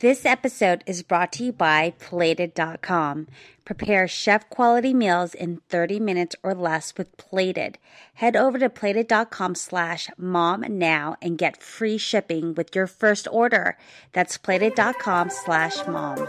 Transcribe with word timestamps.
This 0.00 0.24
episode 0.24 0.82
is 0.86 1.02
brought 1.02 1.30
to 1.32 1.44
you 1.44 1.52
by 1.52 1.92
Plated.com. 1.98 3.26
Prepare 3.66 4.08
chef 4.08 4.48
quality 4.48 4.94
meals 4.94 5.34
in 5.34 5.60
30 5.68 6.00
minutes 6.00 6.34
or 6.42 6.54
less 6.54 6.94
with 6.96 7.14
Plated. 7.18 7.76
Head 8.14 8.34
over 8.34 8.58
to 8.58 8.70
Plated.com 8.70 9.54
slash 9.54 10.08
mom 10.16 10.64
now 10.66 11.16
and 11.20 11.36
get 11.36 11.62
free 11.62 11.98
shipping 11.98 12.54
with 12.54 12.74
your 12.74 12.86
first 12.86 13.28
order. 13.30 13.76
That's 14.14 14.38
Plated.com 14.38 15.28
slash 15.28 15.86
mom. 15.86 16.26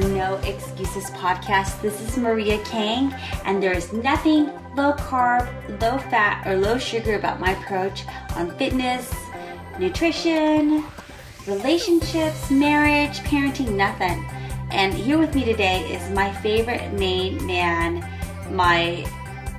The 0.00 0.08
No 0.08 0.34
Excuses 0.38 1.08
podcast. 1.12 1.80
This 1.80 2.00
is 2.00 2.16
Maria 2.16 2.58
Kang, 2.64 3.12
and 3.44 3.62
there 3.62 3.72
is 3.72 3.92
nothing 3.92 4.46
low 4.74 4.92
carb, 4.94 5.46
low 5.80 5.98
fat, 5.98 6.44
or 6.48 6.56
low 6.56 6.78
sugar 6.78 7.14
about 7.14 7.38
my 7.38 7.52
approach 7.52 8.02
on 8.34 8.50
fitness, 8.58 9.14
nutrition, 9.78 10.84
relationships, 11.46 12.50
marriage, 12.50 13.20
parenting, 13.20 13.76
nothing. 13.76 14.24
And 14.72 14.92
here 14.92 15.16
with 15.16 15.32
me 15.32 15.44
today 15.44 15.82
is 15.92 16.10
my 16.10 16.32
favorite 16.32 16.92
main 16.94 17.46
man, 17.46 18.04
my 18.50 19.06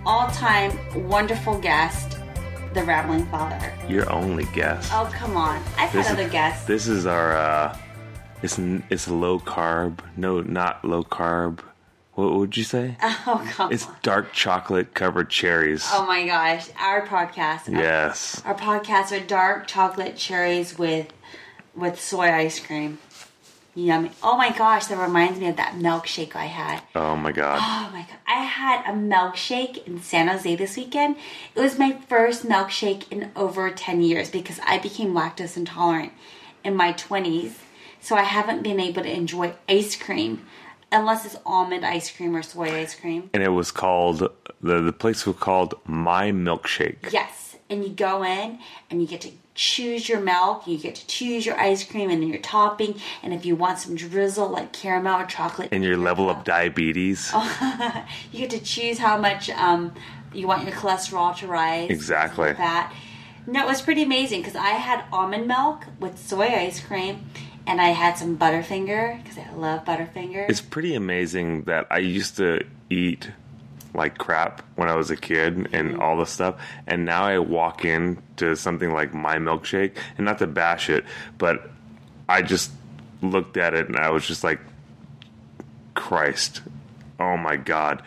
all 0.06 0.28
time 0.32 0.78
wonderful 1.08 1.58
guest, 1.60 2.18
the 2.74 2.84
Rambling 2.84 3.26
Father. 3.28 3.74
Your 3.88 4.12
only 4.12 4.46
guest. 4.54 4.92
Oh, 4.94 5.10
come 5.14 5.38
on. 5.38 5.64
I've 5.78 5.94
This 5.94 6.08
had 6.08 6.20
other 6.20 6.28
guests. 6.30 6.68
This 6.68 6.88
is 6.88 7.06
our. 7.06 7.38
uh 7.38 7.78
It's 8.46 8.60
it's 8.92 9.08
low 9.08 9.40
carb. 9.40 10.02
No, 10.16 10.40
not 10.40 10.86
low 10.86 11.04
carb. 11.04 11.62
What 12.14 12.36
would 12.36 12.56
you 12.56 12.64
say? 12.64 12.96
oh, 13.02 13.44
come 13.52 13.74
It's 13.74 13.88
dark 14.04 14.34
chocolate 14.34 14.94
covered 14.94 15.32
cherries. 15.32 15.84
Oh 15.92 16.06
my 16.06 16.28
gosh. 16.28 16.70
Our 16.80 17.08
podcast. 17.08 17.68
yes. 17.72 18.44
Our 18.46 18.54
podcasts 18.54 19.12
are 19.12 19.26
dark 19.26 19.66
chocolate 19.66 20.16
cherries 20.16 20.78
with 20.78 21.12
with 21.76 22.00
soy 22.00 22.30
ice 22.32 22.60
cream. 22.60 23.00
Yummy. 23.74 24.12
Oh 24.22 24.38
my 24.38 24.56
gosh, 24.56 24.86
that 24.86 24.98
reminds 25.00 25.40
me 25.40 25.48
of 25.48 25.56
that 25.56 25.74
milkshake 25.74 26.36
I 26.36 26.46
had. 26.46 26.84
Oh 26.94 27.16
my 27.16 27.32
god. 27.32 27.58
Oh 27.60 27.92
my 27.92 28.02
god. 28.04 28.20
I 28.28 28.44
had 28.44 28.86
a 28.86 28.96
milkshake 28.96 29.88
in 29.88 30.04
San 30.04 30.28
Jose 30.28 30.56
this 30.56 30.78
weekend. 30.78 31.16
It 31.56 31.62
was 31.62 31.80
my 31.80 31.94
first 32.08 32.46
milkshake 32.46 33.12
in 33.12 33.32
over 33.36 33.72
10 33.72 34.04
years 34.04 34.30
because 34.30 34.60
I 34.64 34.78
became 34.78 35.16
lactose 35.16 35.58
intolerant 35.58 36.14
in 36.64 36.76
my 36.76 36.94
20s. 36.94 37.54
So 38.06 38.16
I 38.16 38.22
haven't 38.22 38.62
been 38.62 38.80
able 38.80 39.02
to 39.02 39.12
enjoy 39.12 39.56
ice 39.68 39.96
cream 39.96 40.46
unless 40.92 41.26
it's 41.26 41.38
almond 41.44 41.84
ice 41.84 42.16
cream 42.16 42.36
or 42.36 42.44
soy 42.44 42.70
ice 42.70 42.94
cream. 42.94 43.32
And 43.34 43.42
it 43.42 43.50
was 43.50 43.72
called 43.72 44.20
the 44.62 44.82
the 44.82 44.94
place 44.94 45.26
was 45.26 45.38
called 45.38 45.74
My 45.88 46.32
Milkshake. 46.32 47.12
Yes, 47.12 47.56
and 47.68 47.84
you 47.84 47.90
go 47.90 48.24
in 48.24 48.60
and 48.92 49.02
you 49.02 49.08
get 49.08 49.22
to 49.22 49.32
choose 49.56 50.08
your 50.08 50.20
milk, 50.20 50.68
you 50.68 50.78
get 50.78 50.94
to 50.94 51.08
choose 51.08 51.48
your 51.48 51.60
ice 51.60 51.84
cream 51.84 52.12
and 52.12 52.22
then 52.22 52.30
your 52.30 52.42
topping, 52.44 52.94
and 53.24 53.34
if 53.34 53.44
you 53.44 53.56
want 53.56 53.80
some 53.80 53.96
drizzle 53.96 54.50
like 54.50 54.72
caramel 54.72 55.22
or 55.22 55.26
chocolate, 55.26 55.70
And 55.72 55.84
your 55.84 55.98
level 55.98 56.30
of 56.30 56.44
diabetes. 56.44 57.32
Oh. 57.34 58.06
you 58.32 58.38
get 58.38 58.52
to 58.52 58.60
choose 58.60 59.00
how 59.00 59.18
much 59.18 59.50
um, 59.50 59.96
you 60.32 60.46
want 60.46 60.64
your 60.64 60.74
cholesterol 60.74 61.36
to 61.38 61.48
rise. 61.48 61.90
Exactly. 61.90 62.50
Like 62.50 62.58
that. 62.58 62.94
No, 63.48 63.64
it 63.64 63.68
was 63.68 63.82
pretty 63.82 64.04
amazing 64.04 64.42
because 64.42 64.56
I 64.56 64.70
had 64.70 65.06
almond 65.12 65.48
milk 65.48 65.86
with 66.00 66.18
soy 66.18 66.48
ice 66.48 66.80
cream, 66.80 67.26
and 67.68 67.82
I 67.82 67.90
had 67.90 68.18
some 68.18 68.38
Butterfinger 68.38 69.22
because 69.24 69.38
I 69.38 69.52
love 69.54 69.86
Butterfinger. 69.86 70.50
It's 70.50 70.62
pretty 70.62 70.96
amazing 70.96 71.64
that 71.64 71.88
I 71.90 72.00
used 72.00 72.38
to 72.38 72.66
eat 72.90 73.30
like 73.94 74.18
crap 74.18 74.62
when 74.76 74.90
I 74.90 74.96
was 74.96 75.10
a 75.10 75.16
kid 75.16 75.56
Mm-hmm. 75.56 75.76
and 75.76 76.02
all 76.02 76.18
this 76.18 76.30
stuff, 76.32 76.56
and 76.86 77.06
now 77.06 77.24
I 77.26 77.40
walk 77.40 77.86
into 77.86 78.56
something 78.56 78.92
like 78.92 79.14
my 79.14 79.38
milkshake, 79.38 79.96
and 80.18 80.26
not 80.26 80.40
to 80.40 80.48
bash 80.48 80.90
it, 80.90 81.06
but 81.38 81.70
I 82.28 82.42
just 82.42 82.72
looked 83.22 83.56
at 83.58 83.74
it 83.74 83.88
and 83.88 83.96
I 83.98 84.10
was 84.12 84.28
just 84.28 84.44
like, 84.44 84.60
Christ, 85.94 86.62
oh 87.20 87.38
my 87.38 87.56
God, 87.56 88.02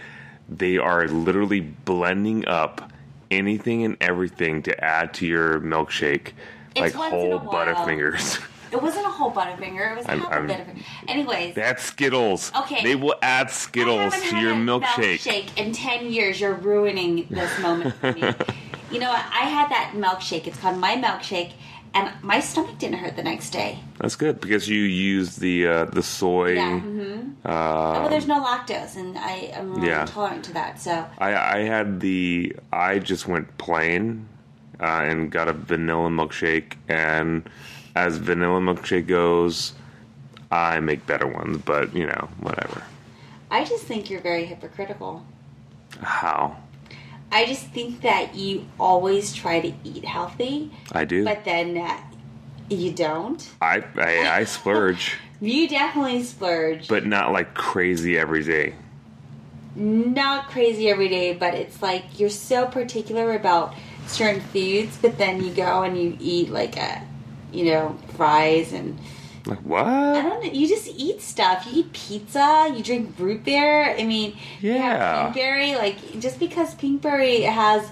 they 0.48 0.76
are 0.78 1.08
literally 1.08 1.60
blending 1.60 2.46
up 2.46 2.92
anything 3.30 3.84
and 3.84 3.96
everything 4.00 4.62
to 4.64 4.84
add 4.84 5.14
to 5.14 5.26
your 5.26 5.60
milkshake, 5.60 6.32
It's 6.76 6.94
like 6.94 7.12
in 7.12 7.18
whole. 7.18 7.38
Butterfingers. 7.40 8.40
it 8.72 8.80
wasn't 8.82 9.06
a 9.06 9.10
whole 9.10 9.30
Butterfinger; 9.32 9.92
it 9.92 9.96
was 9.96 10.06
I'm- 10.06 10.20
half 10.20 10.32
I'm- 10.32 10.48
a 10.50 10.52
Butterfinger. 10.52 10.82
Anyways, 11.08 11.54
That's 11.54 11.82
Skittles. 11.84 12.52
Okay. 12.56 12.82
They 12.82 12.94
will 12.94 13.16
add 13.22 13.50
Skittles 13.50 14.14
to 14.14 14.20
had 14.20 14.42
your 14.42 14.52
a 14.52 14.56
milkshake. 14.56 15.18
milkshake 15.20 15.56
in 15.58 15.72
ten 15.72 16.10
years. 16.12 16.40
You're 16.40 16.54
ruining 16.54 17.26
this 17.30 17.58
moment 17.60 17.94
for 17.96 18.12
me. 18.12 18.20
you 18.90 18.98
know 19.00 19.08
what? 19.10 19.24
I 19.32 19.44
had 19.48 19.70
that 19.70 19.92
milkshake. 19.94 20.46
It's 20.46 20.58
called 20.58 20.78
my 20.78 20.96
milkshake, 20.96 21.52
and 21.94 22.10
my 22.22 22.40
stomach 22.40 22.78
didn't 22.78 22.98
hurt 22.98 23.16
the 23.16 23.22
next 23.22 23.50
day. 23.50 23.78
That's 23.98 24.16
good 24.16 24.40
because 24.40 24.68
you 24.68 24.82
use 24.82 25.36
the 25.36 25.66
uh, 25.66 25.84
the 25.86 26.02
soy. 26.02 26.54
Yeah. 26.54 26.80
hmm 26.80 27.30
well, 27.44 28.08
there's 28.10 28.26
no 28.26 28.42
lactose, 28.44 28.96
and 28.96 29.16
I 29.18 29.50
am 29.52 29.74
really 29.74 29.88
yeah. 29.88 30.02
intolerant 30.02 30.44
to 30.46 30.52
that. 30.54 30.80
So 30.80 31.04
I 31.18 31.34
I 31.34 31.58
had 31.60 32.00
the 32.00 32.54
I 32.72 32.98
just 32.98 33.26
went 33.26 33.56
plain 33.58 34.28
uh, 34.80 34.84
and 35.08 35.30
got 35.30 35.48
a 35.48 35.52
vanilla 35.52 36.08
milkshake, 36.10 36.74
and 36.88 37.48
as 38.06 38.16
vanilla 38.16 38.60
milkshake 38.60 39.06
goes, 39.06 39.74
I 40.50 40.80
make 40.80 41.06
better 41.06 41.26
ones, 41.26 41.58
but 41.64 41.94
you 41.94 42.06
know 42.06 42.28
whatever. 42.40 42.82
I 43.50 43.64
just 43.64 43.84
think 43.84 44.08
you're 44.10 44.20
very 44.20 44.44
hypocritical. 44.44 45.24
How 46.00 46.56
I 47.32 47.44
just 47.46 47.66
think 47.68 48.02
that 48.02 48.34
you 48.34 48.66
always 48.78 49.34
try 49.34 49.60
to 49.60 49.72
eat 49.84 50.04
healthy, 50.04 50.70
I 50.92 51.04
do. 51.04 51.24
but 51.24 51.44
then 51.44 51.76
uh, 51.76 51.98
you 52.70 52.92
don't. 52.92 53.46
I, 53.60 53.84
I 53.96 54.28
I 54.40 54.44
splurge, 54.44 55.16
You 55.40 55.68
definitely 55.68 56.22
splurge. 56.22 56.88
but 56.88 57.06
not 57.06 57.32
like 57.32 57.54
crazy 57.54 58.16
every 58.18 58.44
day. 58.44 58.74
not 59.74 60.48
crazy 60.48 60.88
every 60.88 61.08
day, 61.08 61.34
but 61.34 61.54
it's 61.54 61.82
like 61.82 62.18
you're 62.18 62.30
so 62.30 62.66
particular 62.66 63.34
about 63.34 63.74
certain 64.06 64.40
foods, 64.40 64.96
but 65.00 65.18
then 65.18 65.42
you 65.42 65.50
go 65.52 65.82
and 65.82 65.96
you 66.00 66.16
eat 66.20 66.48
like 66.50 66.76
a, 66.76 67.02
you 67.52 67.64
know, 67.66 67.96
fries 68.16 68.72
and 68.72 68.98
Like 69.46 69.58
I 69.70 70.22
don't 70.22 70.44
know. 70.44 70.50
You 70.50 70.68
just 70.68 70.88
eat 70.96 71.22
stuff. 71.22 71.66
You 71.70 71.80
eat 71.80 71.92
pizza. 71.92 72.72
You 72.76 72.82
drink 72.82 73.14
root 73.18 73.44
beer. 73.44 73.94
I 73.98 74.04
mean, 74.04 74.36
you 74.60 74.72
have 74.72 74.98
Yeah. 75.00 75.32
pinkberry. 75.32 75.76
Like 75.76 76.20
just 76.20 76.38
because 76.38 76.74
pinkberry 76.74 77.44
has, 77.44 77.84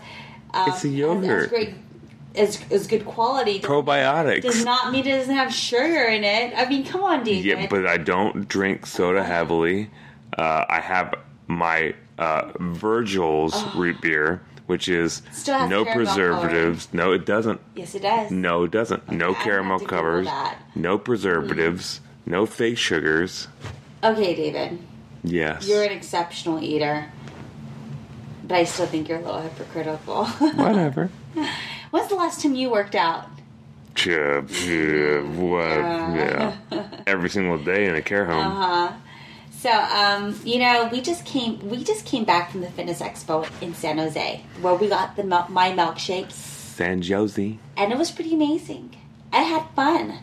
um, 0.52 0.68
It's 0.70 0.84
a 0.84 0.88
yogurt. 0.88 1.40
has 1.42 1.48
great, 1.48 1.74
is 2.34 2.60
is 2.70 2.86
good 2.86 3.06
quality. 3.06 3.60
Probiotics. 3.60 4.42
does 4.42 4.64
not 4.64 4.92
mean 4.92 5.06
it 5.06 5.16
doesn't 5.18 5.34
have 5.34 5.52
sugar 5.54 6.04
in 6.04 6.24
it. 6.24 6.52
I 6.56 6.68
mean, 6.68 6.84
come 6.84 7.02
on, 7.02 7.24
David. 7.24 7.44
Yeah, 7.44 7.66
but 7.70 7.86
I 7.86 7.96
don't 7.96 8.46
drink 8.48 8.84
soda 8.84 9.24
heavily. 9.24 9.88
Uh, 10.36 10.64
I 10.68 10.80
have 10.80 11.14
my 11.46 11.94
uh, 12.18 12.50
Virgil's 12.60 13.64
root 13.74 14.00
beer, 14.02 14.42
which 14.66 14.88
is 14.88 15.22
Still 15.32 15.68
no 15.68 15.84
preservatives. 15.84 16.88
No, 16.92 17.12
it 17.12 17.24
doesn't. 17.26 17.60
yes, 17.74 17.94
it 17.94 18.02
does. 18.02 18.30
No, 18.30 18.64
it 18.64 18.70
doesn't. 18.70 19.10
No 19.10 19.28
I'm 19.28 19.34
caramel 19.36 19.78
have 19.78 19.88
to 19.88 19.94
Google 19.94 20.24
covers. 20.24 20.28
No 20.74 20.98
preservatives. 20.98 22.00
No 22.26 22.44
fake 22.46 22.78
sugars. 22.78 23.48
Okay, 24.02 24.34
David. 24.34 24.78
Yes. 25.22 25.68
You're 25.68 25.84
an 25.84 25.92
exceptional 25.92 26.62
eater, 26.62 27.10
but 28.46 28.56
I 28.56 28.64
still 28.64 28.86
think 28.86 29.08
you're 29.08 29.18
a 29.18 29.22
little 29.24 29.40
hypocritical. 29.40 30.24
Whatever. 30.54 31.10
When's 31.90 32.08
the 32.08 32.14
last 32.16 32.42
time 32.42 32.54
you 32.54 32.70
worked 32.70 32.94
out? 32.94 33.26
Chip, 33.94 34.50
what? 34.50 35.78
Yeah. 35.78 36.56
Every 37.06 37.30
single 37.30 37.58
day 37.58 37.86
in 37.86 37.94
a 37.94 38.02
care 38.02 38.26
home. 38.26 38.46
Uh-huh. 38.46 38.92
So, 39.66 39.72
um, 39.72 40.38
you 40.44 40.60
know, 40.60 40.88
we 40.92 41.00
just 41.00 41.24
came 41.24 41.58
we 41.68 41.82
just 41.82 42.06
came 42.06 42.22
back 42.22 42.52
from 42.52 42.60
the 42.60 42.70
fitness 42.70 43.00
expo 43.00 43.48
in 43.60 43.74
San 43.74 43.98
Jose, 43.98 44.40
where 44.60 44.74
we 44.74 44.86
got 44.86 45.16
the 45.16 45.24
my 45.24 45.72
milkshakes, 45.72 46.34
San 46.34 47.02
Jose. 47.02 47.58
and 47.76 47.92
it 47.92 47.98
was 47.98 48.12
pretty 48.12 48.32
amazing. 48.32 48.94
I 49.32 49.42
had 49.42 49.64
fun. 49.74 50.20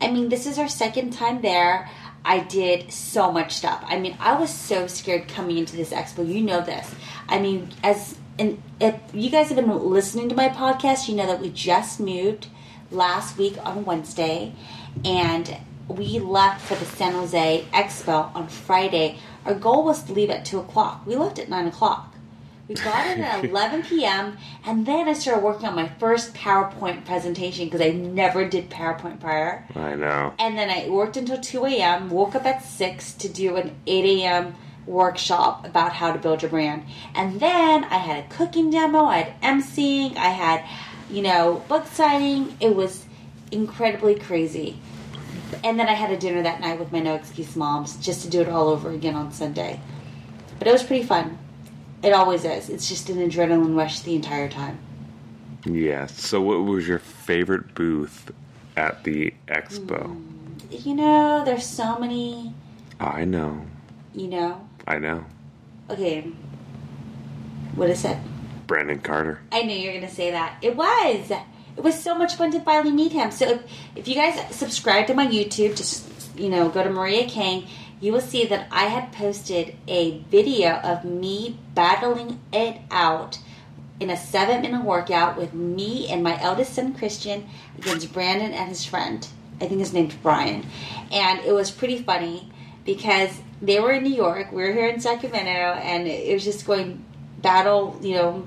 I 0.00 0.10
mean, 0.10 0.30
this 0.30 0.46
is 0.46 0.58
our 0.58 0.66
second 0.66 1.10
time 1.12 1.42
there. 1.42 1.90
I 2.24 2.38
did 2.38 2.90
so 2.90 3.30
much 3.30 3.52
stuff. 3.52 3.84
I 3.86 3.98
mean, 3.98 4.16
I 4.18 4.40
was 4.40 4.48
so 4.48 4.86
scared 4.86 5.28
coming 5.28 5.58
into 5.58 5.76
this 5.76 5.90
expo. 5.90 6.26
You 6.26 6.40
know 6.40 6.62
this. 6.62 6.94
I 7.28 7.38
mean, 7.38 7.68
as 7.82 8.16
and 8.38 8.62
if 8.80 8.94
you 9.12 9.28
guys 9.28 9.48
have 9.48 9.56
been 9.56 9.90
listening 9.90 10.30
to 10.30 10.34
my 10.34 10.48
podcast, 10.48 11.06
you 11.06 11.16
know 11.16 11.26
that 11.26 11.42
we 11.42 11.50
just 11.50 12.00
moved 12.00 12.46
last 12.90 13.36
week 13.36 13.58
on 13.62 13.84
Wednesday, 13.84 14.54
and 15.04 15.58
we 15.88 16.18
left 16.18 16.62
for 16.62 16.74
the 16.74 16.84
San 16.84 17.12
Jose 17.12 17.64
Expo 17.72 18.34
on 18.34 18.48
Friday. 18.48 19.18
Our 19.44 19.54
goal 19.54 19.84
was 19.84 20.02
to 20.04 20.12
leave 20.12 20.30
at 20.30 20.44
two 20.44 20.58
o'clock. 20.58 21.06
We 21.06 21.16
left 21.16 21.38
at 21.38 21.48
nine 21.48 21.66
o'clock. 21.66 22.14
We 22.68 22.74
got 22.74 23.06
in 23.06 23.22
at 23.22 23.44
11 23.50 23.84
p.m. 23.84 24.36
and 24.64 24.84
then 24.84 25.08
I 25.08 25.12
started 25.12 25.44
working 25.44 25.66
on 25.66 25.76
my 25.76 25.88
first 26.00 26.34
PowerPoint 26.34 27.04
presentation 27.04 27.66
because 27.66 27.80
I 27.80 27.90
never 27.90 28.48
did 28.48 28.70
PowerPoint 28.70 29.20
prior. 29.20 29.64
I 29.76 29.94
know. 29.94 30.34
And 30.38 30.58
then 30.58 30.68
I 30.68 30.90
worked 30.90 31.16
until 31.16 31.38
2 31.40 31.64
a.m., 31.66 32.10
woke 32.10 32.34
up 32.34 32.44
at 32.44 32.64
6 32.64 33.14
to 33.14 33.28
do 33.28 33.54
an 33.56 33.76
8 33.86 34.20
a.m. 34.20 34.54
workshop 34.84 35.64
about 35.64 35.92
how 35.92 36.12
to 36.12 36.18
build 36.18 36.42
your 36.42 36.50
brand. 36.50 36.84
And 37.14 37.38
then 37.38 37.84
I 37.84 37.98
had 37.98 38.24
a 38.24 38.28
cooking 38.28 38.70
demo, 38.70 39.04
I 39.04 39.18
had 39.18 39.40
emceeing, 39.42 40.16
I 40.16 40.30
had 40.30 40.64
you 41.10 41.22
know, 41.22 41.62
book 41.68 41.86
signing. 41.86 42.56
It 42.60 42.74
was 42.74 43.04
incredibly 43.50 44.16
crazy. 44.16 44.80
And 45.62 45.78
then 45.78 45.88
I 45.88 45.92
had 45.92 46.10
a 46.10 46.16
dinner 46.16 46.42
that 46.42 46.60
night 46.60 46.78
with 46.78 46.92
my 46.92 47.00
no 47.00 47.14
excuse 47.14 47.54
moms 47.56 47.96
just 48.04 48.22
to 48.22 48.30
do 48.30 48.40
it 48.40 48.48
all 48.48 48.68
over 48.68 48.90
again 48.90 49.14
on 49.14 49.32
Sunday. 49.32 49.80
But 50.58 50.68
it 50.68 50.72
was 50.72 50.82
pretty 50.82 51.04
fun. 51.04 51.38
It 52.02 52.12
always 52.12 52.44
is. 52.44 52.68
It's 52.68 52.88
just 52.88 53.08
an 53.10 53.16
adrenaline 53.18 53.76
rush 53.76 54.00
the 54.00 54.14
entire 54.14 54.48
time. 54.48 54.78
Yeah. 55.64 56.06
So, 56.06 56.40
what 56.40 56.58
was 56.64 56.86
your 56.86 56.98
favorite 56.98 57.74
booth 57.74 58.30
at 58.76 59.04
the 59.04 59.32
expo? 59.48 60.16
Mm, 60.68 60.84
you 60.86 60.94
know, 60.94 61.44
there's 61.44 61.66
so 61.66 61.98
many, 61.98 62.52
I 63.00 63.24
know. 63.24 63.66
you 64.14 64.28
know. 64.28 64.68
I 64.86 64.98
know. 64.98 65.24
Okay. 65.90 66.30
What 67.74 67.90
is 67.90 68.04
it? 68.04 68.16
Brandon 68.66 69.00
Carter. 69.00 69.40
I 69.52 69.62
knew 69.62 69.76
you 69.76 69.86
were 69.88 69.98
going 69.98 70.08
to 70.08 70.14
say 70.14 70.30
that. 70.30 70.58
It 70.62 70.76
was. 70.76 71.30
It 71.76 71.82
was 71.82 72.00
so 72.00 72.14
much 72.14 72.36
fun 72.36 72.50
to 72.52 72.60
finally 72.60 72.92
meet 72.92 73.12
him. 73.12 73.30
So 73.30 73.48
if, 73.48 73.62
if 73.94 74.08
you 74.08 74.14
guys 74.14 74.54
subscribe 74.54 75.06
to 75.08 75.14
my 75.14 75.26
YouTube, 75.26 75.76
just 75.76 76.06
you 76.36 76.48
know, 76.48 76.68
go 76.68 76.82
to 76.84 76.90
Maria 76.90 77.28
Kang, 77.28 77.66
you 78.00 78.12
will 78.12 78.20
see 78.20 78.44
that 78.46 78.68
I 78.70 78.84
had 78.84 79.12
posted 79.12 79.76
a 79.88 80.18
video 80.30 80.76
of 80.76 81.04
me 81.04 81.58
battling 81.74 82.40
it 82.52 82.78
out 82.90 83.38
in 83.98 84.10
a 84.10 84.16
seven 84.16 84.60
minute 84.60 84.84
workout 84.84 85.36
with 85.36 85.54
me 85.54 86.08
and 86.08 86.22
my 86.22 86.40
eldest 86.40 86.74
son 86.74 86.94
Christian 86.94 87.48
against 87.78 88.12
Brandon 88.12 88.52
and 88.52 88.68
his 88.68 88.84
friend. 88.84 89.26
I 89.60 89.66
think 89.66 89.80
his 89.80 89.94
name's 89.94 90.14
Brian. 90.16 90.66
And 91.10 91.40
it 91.40 91.52
was 91.52 91.70
pretty 91.70 92.02
funny 92.02 92.52
because 92.84 93.40
they 93.62 93.80
were 93.80 93.92
in 93.92 94.02
New 94.02 94.14
York, 94.14 94.52
we 94.52 94.62
were 94.62 94.72
here 94.72 94.88
in 94.88 95.00
Sacramento, 95.00 95.50
and 95.50 96.06
it 96.06 96.32
was 96.32 96.44
just 96.44 96.66
going 96.66 97.02
battle, 97.40 97.98
you 98.02 98.14
know, 98.14 98.46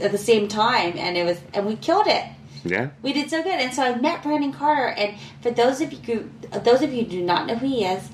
at 0.00 0.12
the 0.12 0.18
same 0.18 0.48
time 0.48 0.94
and 0.96 1.16
it 1.16 1.24
was 1.24 1.38
and 1.54 1.66
we 1.66 1.76
killed 1.76 2.06
it. 2.06 2.24
Yeah. 2.64 2.90
We 3.02 3.12
did 3.12 3.30
so 3.30 3.42
good. 3.42 3.58
And 3.58 3.72
so 3.72 3.82
I 3.82 3.94
met 3.96 4.22
Brandon 4.22 4.52
Carter 4.52 4.88
and 4.88 5.16
for 5.40 5.50
those 5.50 5.80
of 5.80 5.92
you 5.92 5.98
who 5.98 6.58
those 6.60 6.82
of 6.82 6.92
you 6.92 7.04
who 7.04 7.10
do 7.10 7.22
not 7.22 7.46
know 7.46 7.56
who 7.56 7.66
he 7.66 7.84
is, 7.84 8.08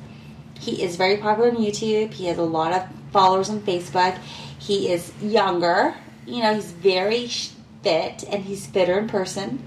he 0.58 0.82
is 0.82 0.96
very 0.96 1.16
popular 1.16 1.50
on 1.50 1.56
YouTube. 1.56 2.12
He 2.12 2.26
has 2.26 2.38
a 2.38 2.42
lot 2.42 2.72
of 2.72 2.86
followers 3.12 3.50
on 3.50 3.60
Facebook. 3.60 4.18
He 4.58 4.90
is 4.90 5.12
younger. 5.20 5.94
You 6.26 6.42
know, 6.42 6.54
he's 6.54 6.72
very 6.72 7.26
fit 7.26 8.24
and 8.28 8.44
he's 8.44 8.66
fitter 8.66 8.98
in 8.98 9.08
person. 9.08 9.62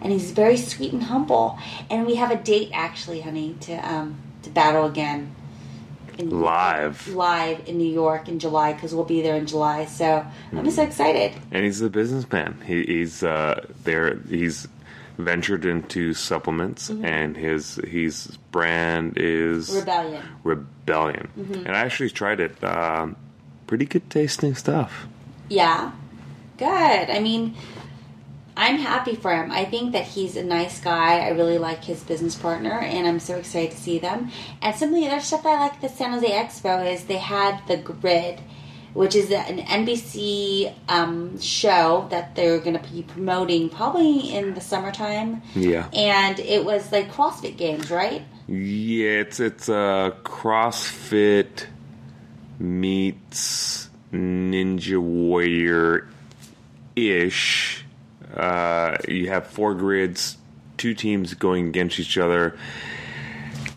And 0.00 0.12
he's 0.12 0.32
very 0.32 0.56
sweet 0.56 0.92
and 0.92 1.04
humble. 1.04 1.58
And 1.88 2.06
we 2.06 2.16
have 2.16 2.30
a 2.30 2.36
date 2.36 2.70
actually, 2.74 3.22
honey, 3.22 3.56
to 3.62 3.74
um 3.74 4.18
to 4.42 4.50
battle 4.50 4.84
again. 4.84 5.34
In, 6.18 6.30
Live. 6.40 7.08
live 7.08 7.68
in 7.68 7.78
New 7.78 7.90
York 7.92 8.28
in 8.28 8.38
July 8.38 8.72
because 8.72 8.94
we'll 8.94 9.04
be 9.04 9.22
there 9.22 9.36
in 9.36 9.46
July. 9.46 9.84
So 9.86 10.24
I'm 10.52 10.70
so 10.70 10.82
excited. 10.82 11.32
And 11.50 11.64
he's 11.64 11.80
a 11.80 11.90
businessman. 11.90 12.60
He, 12.66 12.84
he's 12.84 13.22
uh, 13.22 13.66
there. 13.84 14.16
He's 14.28 14.68
ventured 15.18 15.64
into 15.64 16.12
supplements, 16.14 16.90
Mm-hmm. 16.90 17.04
and 17.04 17.36
his 17.36 17.76
his 17.86 18.36
brand 18.50 19.14
is 19.16 19.70
Rebellion. 19.74 20.22
Rebellion. 20.42 21.28
Mm-hmm. 21.38 21.66
And 21.66 21.68
I 21.76 21.80
actually 21.80 22.10
tried 22.10 22.40
it. 22.40 22.62
Um, 22.64 23.16
pretty 23.66 23.86
good 23.86 24.08
tasting 24.10 24.54
stuff. 24.54 25.06
Yeah. 25.48 25.92
Good. 26.58 26.66
I 27.10 27.18
mean, 27.20 27.54
I'm 28.56 28.78
happy 28.78 29.16
for 29.16 29.34
him. 29.34 29.50
I 29.50 29.64
think 29.64 29.92
that 29.92 30.04
he's 30.04 30.36
a 30.36 30.44
nice 30.44 30.80
guy. 30.80 31.20
I 31.20 31.30
really 31.30 31.58
like 31.58 31.82
his 31.82 32.02
business 32.02 32.36
partner, 32.36 32.78
and 32.78 33.06
I'm 33.06 33.18
so 33.18 33.36
excited 33.36 33.72
to 33.72 33.76
see 33.76 33.98
them. 33.98 34.30
And 34.62 34.74
some 34.76 34.90
of 34.90 34.94
the 34.94 35.06
other 35.08 35.20
stuff 35.20 35.44
I 35.44 35.58
like 35.58 35.74
at 35.74 35.80
the 35.80 35.88
San 35.88 36.12
Jose 36.12 36.30
Expo 36.30 36.92
is 36.92 37.04
they 37.04 37.18
had 37.18 37.66
the 37.66 37.76
Grid, 37.76 38.40
which 38.92 39.16
is 39.16 39.30
an 39.32 39.58
NBC 39.58 40.72
um, 40.88 41.40
show 41.40 42.06
that 42.10 42.36
they're 42.36 42.60
going 42.60 42.78
to 42.78 42.92
be 42.92 43.02
promoting 43.02 43.70
probably 43.70 44.32
in 44.32 44.54
the 44.54 44.60
summertime. 44.60 45.42
Yeah. 45.56 45.88
And 45.92 46.38
it 46.38 46.64
was 46.64 46.92
like 46.92 47.10
CrossFit 47.10 47.56
games, 47.56 47.90
right? 47.90 48.22
Yeah, 48.46 49.20
it's 49.20 49.40
it's 49.40 49.68
a 49.68 50.14
CrossFit 50.22 51.66
meets 52.58 53.88
Ninja 54.12 54.98
Warrior 55.00 56.08
ish. 56.94 57.83
Uh, 58.36 58.96
you 59.08 59.28
have 59.28 59.46
four 59.46 59.74
grids, 59.74 60.36
two 60.76 60.94
teams 60.94 61.34
going 61.34 61.68
against 61.68 61.98
each 62.00 62.18
other. 62.18 62.56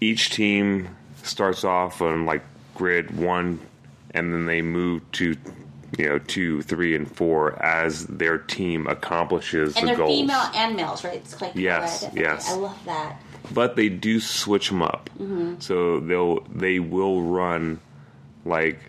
Each 0.02 0.30
team 0.30 0.96
starts 1.24 1.64
off 1.64 2.02
on 2.02 2.26
like 2.26 2.44
grid 2.76 3.18
one, 3.18 3.60
and 4.12 4.34
then 4.34 4.46
they 4.46 4.62
move 4.62 5.02
to 5.14 5.36
you 5.98 6.06
know 6.10 6.20
two, 6.20 6.62
three, 6.64 6.96
and 6.96 7.10
four 7.10 7.62
as 7.64 8.06
their 8.08 8.38
team 8.38 8.88
accomplishes 8.88 9.76
And 9.76 9.84
the 9.84 9.88
they're 9.88 9.98
goals. 9.98 10.20
female 10.20 10.50
and 10.56 10.76
males, 10.76 11.04
right? 11.04 11.16
It's 11.16 11.40
like 11.42 11.56
Yes, 11.56 12.02
co-ed. 12.02 12.14
yes. 12.16 12.50
I 12.52 12.56
love 12.56 12.80
that. 12.86 13.22
but 13.54 13.76
they 13.76 13.90
do 13.90 14.20
switch 14.20 14.70
them 14.70 14.82
up. 14.84 15.10
So 15.60 16.00
they'll 16.00 16.42
they 16.54 16.80
will 16.80 17.22
run 17.24 17.80
like 18.46 18.80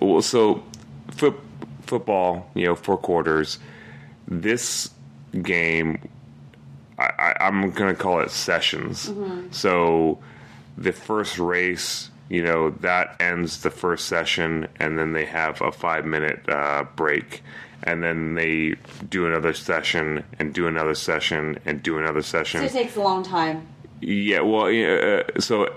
well, 0.00 0.22
so 0.22 0.62
foot, 1.12 1.38
football. 1.82 2.50
You 2.54 2.66
know, 2.66 2.74
four 2.74 2.98
quarters. 2.98 3.58
This 4.26 4.90
game, 5.36 6.08
I, 6.98 7.10
I, 7.18 7.46
I'm 7.46 7.70
gonna 7.70 7.94
call 7.94 8.20
it 8.20 8.30
sessions. 8.30 9.12
So 9.50 10.18
the 10.76 10.92
first 10.92 11.38
race. 11.38 12.10
You 12.28 12.42
know 12.42 12.70
that 12.80 13.14
ends 13.20 13.62
the 13.62 13.70
first 13.70 14.06
session, 14.06 14.66
and 14.80 14.98
then 14.98 15.12
they 15.12 15.26
have 15.26 15.60
a 15.62 15.70
five 15.70 16.04
minute 16.04 16.42
uh, 16.48 16.84
break, 16.96 17.44
and 17.84 18.02
then 18.02 18.34
they 18.34 18.74
do 19.08 19.28
another 19.28 19.54
session, 19.54 20.24
and 20.36 20.52
do 20.52 20.66
another 20.66 20.96
session, 20.96 21.60
and 21.64 21.84
do 21.84 21.98
another 21.98 22.22
session. 22.22 22.62
So 22.62 22.66
it 22.66 22.72
takes 22.72 22.96
a 22.96 23.00
long 23.00 23.22
time. 23.22 23.68
Yeah, 24.00 24.40
well, 24.40 24.68
yeah, 24.68 25.22
uh, 25.36 25.40
so 25.40 25.72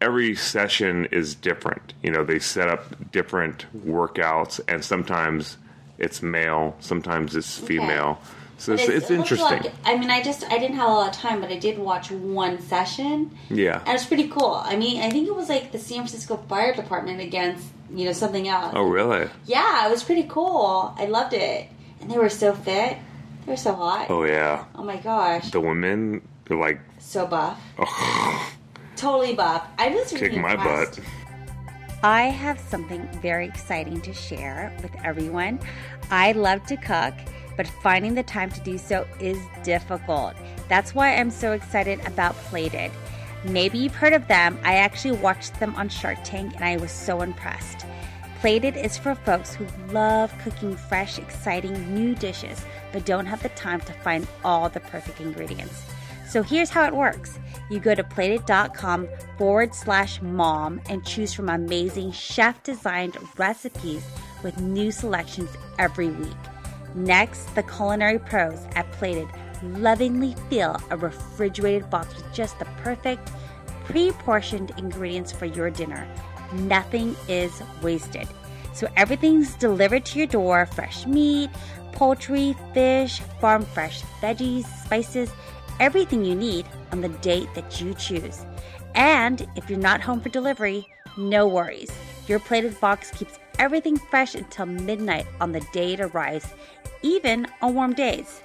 every 0.00 0.34
session 0.34 1.04
is 1.12 1.36
different. 1.36 1.94
You 2.02 2.10
know, 2.10 2.24
they 2.24 2.40
set 2.40 2.66
up 2.66 3.12
different 3.12 3.66
workouts, 3.86 4.58
and 4.66 4.84
sometimes 4.84 5.56
it's 5.98 6.20
male, 6.20 6.74
sometimes 6.80 7.36
it's 7.36 7.58
female. 7.58 8.18
So 8.62 8.74
it's, 8.74 8.86
But 8.86 8.94
it's 8.94 9.10
interesting. 9.10 9.62
like- 9.64 9.72
I 9.84 9.96
mean, 9.96 10.08
I 10.08 10.22
just 10.22 10.44
I 10.44 10.56
didn't 10.58 10.76
have 10.76 10.88
a 10.88 10.92
lot 10.92 11.08
of 11.08 11.20
time, 11.20 11.40
but 11.40 11.50
I 11.50 11.58
did 11.58 11.78
watch 11.80 12.12
one 12.12 12.60
session. 12.62 13.36
Yeah. 13.50 13.80
and 13.80 13.88
it 13.88 13.92
was 13.92 14.06
pretty 14.06 14.28
cool. 14.28 14.54
I 14.64 14.76
mean, 14.76 15.02
I 15.02 15.10
think 15.10 15.26
it 15.26 15.34
was 15.34 15.48
like 15.48 15.72
the 15.72 15.78
San 15.80 15.96
Francisco 15.98 16.36
Fire 16.48 16.72
Department 16.72 17.20
against 17.20 17.64
you 17.92 18.04
know 18.04 18.12
something 18.12 18.46
else. 18.46 18.72
Oh, 18.76 18.84
really? 18.84 19.28
Yeah, 19.46 19.86
it 19.86 19.90
was 19.90 20.04
pretty 20.04 20.26
cool. 20.28 20.94
I 20.96 21.06
loved 21.06 21.34
it, 21.34 21.66
and 22.00 22.08
they 22.08 22.16
were 22.16 22.28
so 22.28 22.54
fit. 22.54 22.98
They 23.46 23.50
were 23.52 23.56
so 23.56 23.72
hot. 23.74 24.06
Oh, 24.08 24.22
yeah. 24.22 24.64
Oh 24.76 24.84
my 24.84 24.96
gosh, 24.98 25.50
The 25.50 25.60
women, 25.60 26.22
they're 26.44 26.56
like, 26.56 26.80
so 27.00 27.26
buff, 27.26 27.58
oh, 27.80 28.52
totally 28.94 29.34
buff. 29.34 29.66
I 29.76 29.88
was 29.88 30.12
really 30.12 30.28
kick 30.30 30.38
my 30.40 30.54
butt. 30.54 31.00
I 32.04 32.22
have 32.44 32.58
something 32.60 33.02
very 33.20 33.46
exciting 33.46 34.00
to 34.02 34.12
share 34.14 34.72
with 34.82 34.92
everyone. 35.04 35.58
I 36.10 36.30
love 36.32 36.64
to 36.66 36.76
cook, 36.76 37.14
but 37.56 37.66
finding 37.66 38.14
the 38.14 38.22
time 38.22 38.50
to 38.50 38.60
do 38.60 38.78
so 38.78 39.06
is 39.20 39.38
difficult. 39.62 40.34
That's 40.68 40.94
why 40.94 41.16
I'm 41.16 41.30
so 41.30 41.52
excited 41.52 42.00
about 42.06 42.34
Plated. 42.34 42.90
Maybe 43.44 43.78
you've 43.78 43.94
heard 43.94 44.12
of 44.12 44.28
them. 44.28 44.58
I 44.62 44.74
actually 44.74 45.18
watched 45.18 45.58
them 45.58 45.74
on 45.74 45.88
Shark 45.88 46.18
Tank 46.24 46.54
and 46.54 46.64
I 46.64 46.76
was 46.76 46.92
so 46.92 47.22
impressed. 47.22 47.84
Plated 48.40 48.76
is 48.76 48.98
for 48.98 49.14
folks 49.14 49.54
who 49.54 49.66
love 49.92 50.32
cooking 50.42 50.76
fresh, 50.76 51.18
exciting 51.18 51.94
new 51.94 52.14
dishes, 52.14 52.64
but 52.92 53.04
don't 53.04 53.26
have 53.26 53.42
the 53.42 53.48
time 53.50 53.80
to 53.82 53.92
find 53.92 54.26
all 54.44 54.68
the 54.68 54.80
perfect 54.80 55.20
ingredients. 55.20 55.84
So 56.28 56.42
here's 56.42 56.70
how 56.70 56.84
it 56.86 56.94
works 56.94 57.38
you 57.70 57.78
go 57.78 57.94
to 57.94 58.02
plated.com 58.02 59.08
forward 59.38 59.74
slash 59.74 60.20
mom 60.22 60.80
and 60.88 61.04
choose 61.04 61.32
from 61.32 61.48
amazing 61.48 62.12
chef 62.12 62.62
designed 62.62 63.16
recipes 63.36 64.04
with 64.42 64.58
new 64.58 64.90
selections 64.90 65.50
every 65.78 66.08
week. 66.08 66.36
Next, 66.94 67.54
the 67.54 67.62
culinary 67.62 68.18
pros 68.18 68.66
at 68.74 68.90
Plated 68.92 69.28
lovingly 69.62 70.34
fill 70.50 70.76
a 70.90 70.96
refrigerated 70.96 71.88
box 71.88 72.14
with 72.16 72.32
just 72.32 72.58
the 72.58 72.64
perfect 72.82 73.30
pre 73.84 74.10
portioned 74.12 74.72
ingredients 74.76 75.32
for 75.32 75.46
your 75.46 75.70
dinner. 75.70 76.06
Nothing 76.52 77.16
is 77.28 77.62
wasted. 77.82 78.28
So 78.74 78.88
everything's 78.96 79.54
delivered 79.54 80.04
to 80.06 80.18
your 80.18 80.26
door 80.26 80.66
fresh 80.66 81.06
meat, 81.06 81.50
poultry, 81.92 82.56
fish, 82.74 83.20
farm 83.40 83.64
fresh 83.64 84.02
veggies, 84.20 84.64
spices, 84.84 85.30
everything 85.80 86.24
you 86.24 86.34
need 86.34 86.66
on 86.90 87.00
the 87.00 87.08
date 87.08 87.48
that 87.54 87.80
you 87.80 87.94
choose. 87.94 88.44
And 88.94 89.46
if 89.56 89.70
you're 89.70 89.78
not 89.78 90.00
home 90.00 90.20
for 90.20 90.28
delivery, 90.28 90.86
no 91.16 91.46
worries. 91.46 91.90
Your 92.26 92.38
plated 92.38 92.78
box 92.80 93.10
keeps 93.10 93.38
everything 93.58 93.96
fresh 93.96 94.34
until 94.34 94.66
midnight 94.66 95.26
on 95.40 95.52
the 95.52 95.60
day 95.72 95.94
it 95.94 96.00
arrives, 96.00 96.46
even 97.02 97.46
on 97.60 97.74
warm 97.74 97.94
days. 97.94 98.40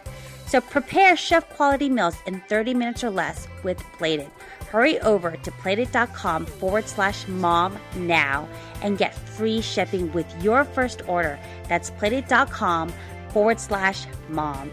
So 0.47 0.61
prepare 0.61 1.17
chef 1.17 1.47
quality 1.49 1.89
meals 1.89 2.15
in 2.25 2.41
30 2.47 2.73
minutes 2.73 3.03
or 3.03 3.09
less 3.09 3.47
with 3.63 3.79
Plated. 3.97 4.31
Hurry 4.69 4.99
over 4.99 5.31
to 5.31 5.51
plated.com 5.51 6.45
forward 6.45 6.87
slash 6.87 7.27
mom 7.27 7.77
now 7.95 8.47
and 8.81 8.97
get 8.97 9.13
free 9.13 9.61
shipping 9.61 10.11
with 10.13 10.27
your 10.43 10.65
first 10.65 11.07
order. 11.07 11.39
That's 11.69 11.89
plated.com 11.91 12.93
forward 13.29 13.59
slash 13.59 14.05
mom. 14.29 14.71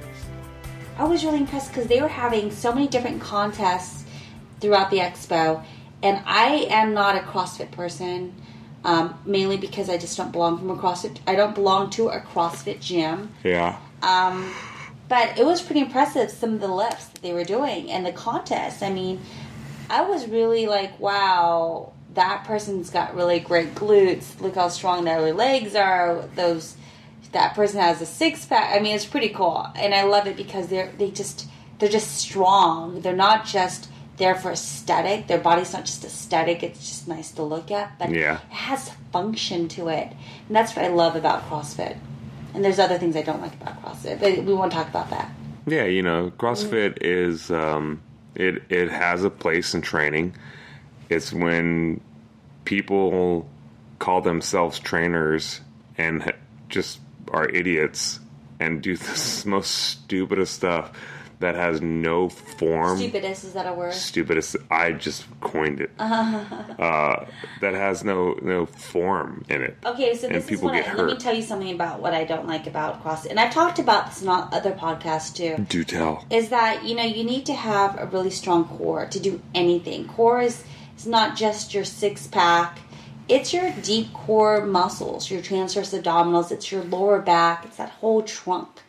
I 0.97 1.05
was 1.05 1.25
really 1.25 1.39
impressed 1.39 1.73
because 1.73 1.89
they 1.89 2.01
were 2.01 2.09
having 2.09 2.51
so 2.51 2.73
many 2.73 2.87
different 2.87 3.21
contests 3.21 4.05
throughout 4.61 4.91
the 4.91 4.99
expo, 4.99 5.65
and 6.03 6.23
I 6.25 6.67
am 6.71 6.95
not 6.95 7.17
a 7.17 7.21
CrossFit 7.21 7.73
person. 7.73 8.35
Um, 8.85 9.19
mainly 9.25 9.57
because 9.57 9.89
I 9.89 9.97
just 9.97 10.17
don't 10.17 10.31
belong 10.31 10.59
from 10.59 10.71
a 10.71 10.77
CrossFit. 10.77 11.19
I 11.27 11.35
don't 11.35 11.55
belong 11.55 11.89
to 11.91 12.09
a 12.09 12.21
CrossFit 12.21 12.81
gym. 12.81 13.33
Yeah. 13.43 13.79
Um, 14.03 14.53
but 15.09 15.39
it 15.39 15.47
was 15.47 15.63
pretty 15.63 15.81
impressive 15.81 16.31
some 16.31 16.55
of 16.55 16.61
the 16.61 16.69
lifts 16.69 17.07
that 17.07 17.23
they 17.23 17.33
were 17.33 17.45
doing 17.45 17.91
and 17.91 18.05
the 18.05 18.13
contest. 18.13 18.83
I 18.83 18.91
mean, 18.91 19.21
I 19.89 20.03
was 20.03 20.27
really 20.29 20.67
like, 20.67 20.99
wow, 21.01 21.93
that 22.15 22.45
person's 22.45 22.91
got 22.91 23.15
really 23.15 23.41
great 23.41 23.75
glutes. 23.75 24.41
Look 24.41 24.55
how 24.55 24.69
strong 24.69 25.05
their 25.05 25.33
legs 25.33 25.75
are. 25.75 26.29
Those 26.35 26.77
that 27.33 27.55
person 27.55 27.81
has 27.81 28.01
a 28.01 28.07
six 28.07 28.47
pack. 28.47 28.75
I 28.75 28.81
mean, 28.81 28.95
it's 28.95 29.05
pretty 29.05 29.31
cool, 29.31 29.67
and 29.75 29.95
I 29.95 30.05
love 30.05 30.27
it 30.27 30.37
because 30.37 30.69
they're 30.69 30.93
they 30.99 31.11
just 31.11 31.49
they're 31.79 31.89
just 31.89 32.17
strong. 32.17 33.01
They're 33.01 33.15
not 33.15 33.45
just 33.45 33.89
there 34.17 34.35
for 34.35 34.53
aesthetic. 34.53 35.27
Their 35.27 35.39
body's 35.39 35.73
not 35.73 35.85
just 35.87 36.05
aesthetic. 36.05 36.63
It's 36.63 36.79
just 36.81 37.09
nice 37.09 37.31
to 37.33 37.43
look 37.43 37.71
at, 37.71 37.99
but 37.99 38.11
Yeah. 38.11 38.35
it 38.37 38.53
has 38.55 38.91
function 39.13 39.69
to 39.69 39.89
it, 39.89 40.13
and 40.47 40.57
that's 40.57 40.75
what 40.77 40.85
I 40.85 40.89
love 40.89 41.17
about 41.17 41.49
CrossFit. 41.49 41.97
And 42.55 42.65
there's 42.65 42.79
other 42.79 42.99
things 42.99 43.17
I 43.17 43.23
don't 43.23 43.41
like 43.41 43.55
about 43.61 43.83
CrossFit, 43.83 44.21
but 44.21 44.45
we 44.45 44.55
won't 44.55 44.73
talk 44.73 44.89
about 44.89 45.11
that. 45.11 45.31
Yeah, 45.67 45.85
you 45.85 46.03
know, 46.03 46.31
CrossFit 46.39 46.99
is 47.01 47.51
um, 47.51 48.01
it 48.35 48.63
it 48.69 48.91
has 48.91 49.25
a 49.25 49.31
place 49.31 49.75
in 49.75 49.81
training. 49.83 50.37
It's 51.09 51.33
when 51.33 52.01
people 52.65 53.49
call 53.99 54.21
themselves 54.21 54.79
trainers 54.79 55.61
and 55.99 56.33
just 56.69 57.01
are 57.33 57.49
idiots 57.49 58.21
and 58.61 58.83
do 58.83 58.97
the 58.97 59.43
most 59.47 59.71
stupidest 59.71 60.55
stuff 60.55 60.93
that 61.45 61.57
has 61.57 61.83
no 61.83 62.31
form. 62.31 62.97
Stupidest 62.97 63.45
is 63.45 63.53
that 63.53 63.67
a 63.67 63.75
word? 63.75 63.93
Stupidest. 63.93 64.57
I 64.71 64.93
just 64.93 65.27
coined 65.41 65.79
it. 65.83 65.91
uh, 65.99 67.27
that 67.61 67.75
has 67.75 68.03
no 68.03 68.39
no 68.41 68.65
form 68.65 69.45
in 69.51 69.61
it. 69.61 69.77
Okay, 69.85 70.17
so 70.17 70.27
this 70.27 70.51
is 70.51 70.63
what 70.63 70.73
I, 70.73 70.81
get 70.81 70.97
let 70.97 71.07
me 71.07 71.17
tell 71.17 71.35
you 71.35 71.43
something 71.43 71.71
about 71.71 72.01
what 72.01 72.15
I 72.15 72.25
don't 72.25 72.47
like 72.47 72.67
about 72.67 73.05
CrossFit, 73.05 73.27
and 73.27 73.39
I've 73.39 73.53
talked 73.53 73.79
about 73.79 74.07
this 74.07 74.23
in 74.23 74.29
other 74.29 74.73
podcasts 74.73 75.35
too. 75.37 75.63
Do 75.69 75.85
tell. 75.85 76.25
Is 76.31 76.49
that 76.49 76.85
you 76.85 76.95
know 76.95 77.05
you 77.05 77.25
need 77.25 77.45
to 77.47 77.55
have 77.55 78.01
a 78.01 78.07
really 78.07 78.31
strong 78.31 78.65
core 78.65 79.05
to 79.05 79.21
do 79.21 79.43
anything. 79.55 80.09
Core 80.09 80.41
is 80.41 80.65
it's 80.95 81.05
not 81.05 81.37
just 81.37 81.75
your 81.75 81.85
six 81.85 82.27
pack; 82.27 82.79
it's 83.29 83.53
your 83.53 83.71
deep 83.83 84.15
core 84.15 84.65
muscles, 84.65 85.31
your 85.31 85.43
transverse 85.43 85.93
abdominals, 85.93 86.51
it's 86.51 86.73
your 86.73 86.85
lower 86.85 87.21
back, 87.21 87.67
it's 87.67 87.77
that 87.77 87.91
whole 87.91 88.23
trunk, 88.23 88.81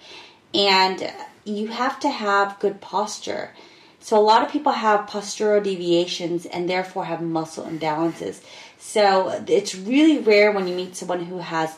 and 0.54 1.12
you 1.46 1.68
have 1.68 2.00
to 2.02 2.10
have 2.10 2.60
good 2.60 2.82
posture. 2.82 3.52
So 4.00 4.18
a 4.18 4.22
lot 4.22 4.44
of 4.44 4.52
people 4.52 4.74
have 4.74 5.10
postural 5.10 5.64
deviations 5.64 6.46
and 6.46 6.70
therefore 6.70 7.06
have 7.06 7.22
muscle 7.22 7.66
imbalances. 7.66 8.42
So 8.78 9.44
it's 9.48 9.74
really 9.76 10.20
rare 10.20 10.52
when 10.52 10.68
you 10.68 10.76
meet 10.76 10.96
someone 10.96 11.26
who 11.26 11.40
has 11.40 11.76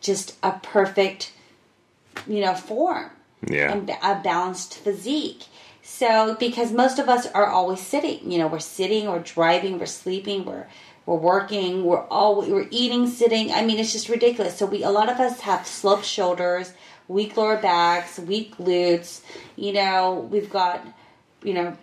just 0.00 0.36
a 0.42 0.52
perfect, 0.62 1.32
you 2.26 2.40
know, 2.40 2.54
form 2.54 3.10
Yeah. 3.46 3.72
and 3.72 3.88
a 4.02 4.20
balanced 4.22 4.74
physique. 4.76 5.44
So 5.82 6.36
because 6.38 6.72
most 6.72 6.98
of 6.98 7.08
us 7.08 7.26
are 7.28 7.46
always 7.46 7.80
sitting, 7.80 8.30
you 8.30 8.38
know, 8.38 8.46
we're 8.46 8.58
sitting, 8.58 9.06
we're 9.06 9.20
driving, 9.20 9.78
we're 9.78 9.86
sleeping, 9.86 10.44
we're 10.44 10.66
we're 11.06 11.16
working, 11.16 11.84
we're 11.84 12.04
all 12.04 12.42
we're 12.42 12.68
eating 12.70 13.08
sitting. 13.08 13.50
I 13.50 13.64
mean, 13.64 13.78
it's 13.78 13.92
just 13.92 14.08
ridiculous. 14.08 14.56
So 14.56 14.66
we 14.66 14.82
a 14.84 14.90
lot 14.90 15.08
of 15.08 15.18
us 15.18 15.40
have 15.40 15.66
sloped 15.66 16.04
shoulders, 16.04 16.72
weak 17.10 17.36
lower 17.36 17.56
backs, 17.56 18.18
weak 18.18 18.56
glutes. 18.56 19.20
You 19.56 19.72
know, 19.72 20.28
we've 20.30 20.48
got 20.48 20.86
you 21.42 21.54
know 21.54 21.76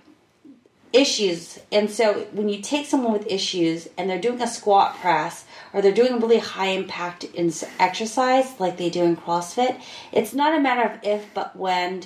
issues. 0.93 1.59
And 1.71 1.91
so 1.91 2.25
when 2.31 2.49
you 2.49 2.61
take 2.61 2.85
someone 2.85 3.11
with 3.11 3.27
issues 3.27 3.89
and 3.97 4.09
they're 4.09 4.21
doing 4.21 4.41
a 4.41 4.47
squat 4.47 4.95
press 4.99 5.45
or 5.73 5.81
they're 5.81 5.91
doing 5.91 6.13
a 6.13 6.17
really 6.17 6.39
high 6.39 6.67
impact 6.67 7.25
in 7.25 7.51
exercise 7.77 8.59
like 8.59 8.77
they 8.77 8.89
do 8.89 9.03
in 9.03 9.17
CrossFit, 9.17 9.79
it's 10.11 10.33
not 10.33 10.57
a 10.57 10.59
matter 10.59 10.89
of 10.89 10.99
if 11.03 11.25
but 11.33 11.55
when 11.55 12.03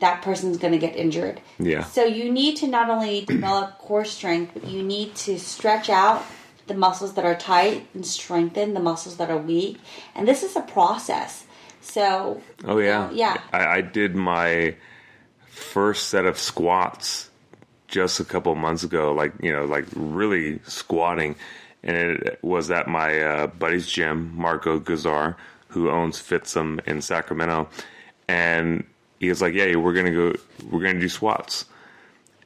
that 0.00 0.22
person's 0.22 0.56
going 0.56 0.72
to 0.72 0.78
get 0.78 0.96
injured. 0.96 1.40
Yeah. 1.58 1.84
So 1.84 2.04
you 2.04 2.32
need 2.32 2.56
to 2.56 2.66
not 2.66 2.90
only 2.90 3.24
develop 3.26 3.78
core 3.78 4.04
strength, 4.04 4.52
but 4.54 4.66
you 4.66 4.82
need 4.82 5.14
to 5.16 5.38
stretch 5.38 5.88
out 5.88 6.24
the 6.66 6.74
muscles 6.74 7.14
that 7.14 7.24
are 7.24 7.36
tight 7.36 7.86
and 7.94 8.04
strengthen 8.04 8.74
the 8.74 8.80
muscles 8.80 9.18
that 9.18 9.30
are 9.30 9.38
weak. 9.38 9.78
And 10.14 10.26
this 10.26 10.42
is 10.42 10.56
a 10.56 10.62
process. 10.62 11.44
So 11.82 12.40
Oh 12.64 12.78
yeah, 12.78 13.10
yeah. 13.10 13.40
I, 13.52 13.66
I 13.66 13.80
did 13.80 14.14
my 14.14 14.76
first 15.46 16.08
set 16.08 16.24
of 16.24 16.38
squats 16.38 17.28
just 17.88 18.20
a 18.20 18.24
couple 18.24 18.54
months 18.54 18.82
ago. 18.84 19.12
Like 19.12 19.32
you 19.42 19.52
know, 19.52 19.64
like 19.64 19.84
really 19.94 20.60
squatting, 20.64 21.36
and 21.82 21.96
it 21.96 22.38
was 22.42 22.70
at 22.70 22.88
my 22.88 23.20
uh, 23.20 23.46
buddy's 23.48 23.86
gym, 23.86 24.32
Marco 24.34 24.78
Gazar, 24.78 25.36
who 25.68 25.90
owns 25.90 26.18
Fitsum 26.18 26.84
in 26.86 27.02
Sacramento, 27.02 27.68
and 28.28 28.84
he 29.18 29.28
was 29.28 29.42
like, 29.42 29.54
"Yeah, 29.54 29.76
we're 29.76 29.92
gonna 29.92 30.10
go, 30.10 30.34
we're 30.70 30.82
gonna 30.82 31.00
do 31.00 31.08
squats." 31.08 31.66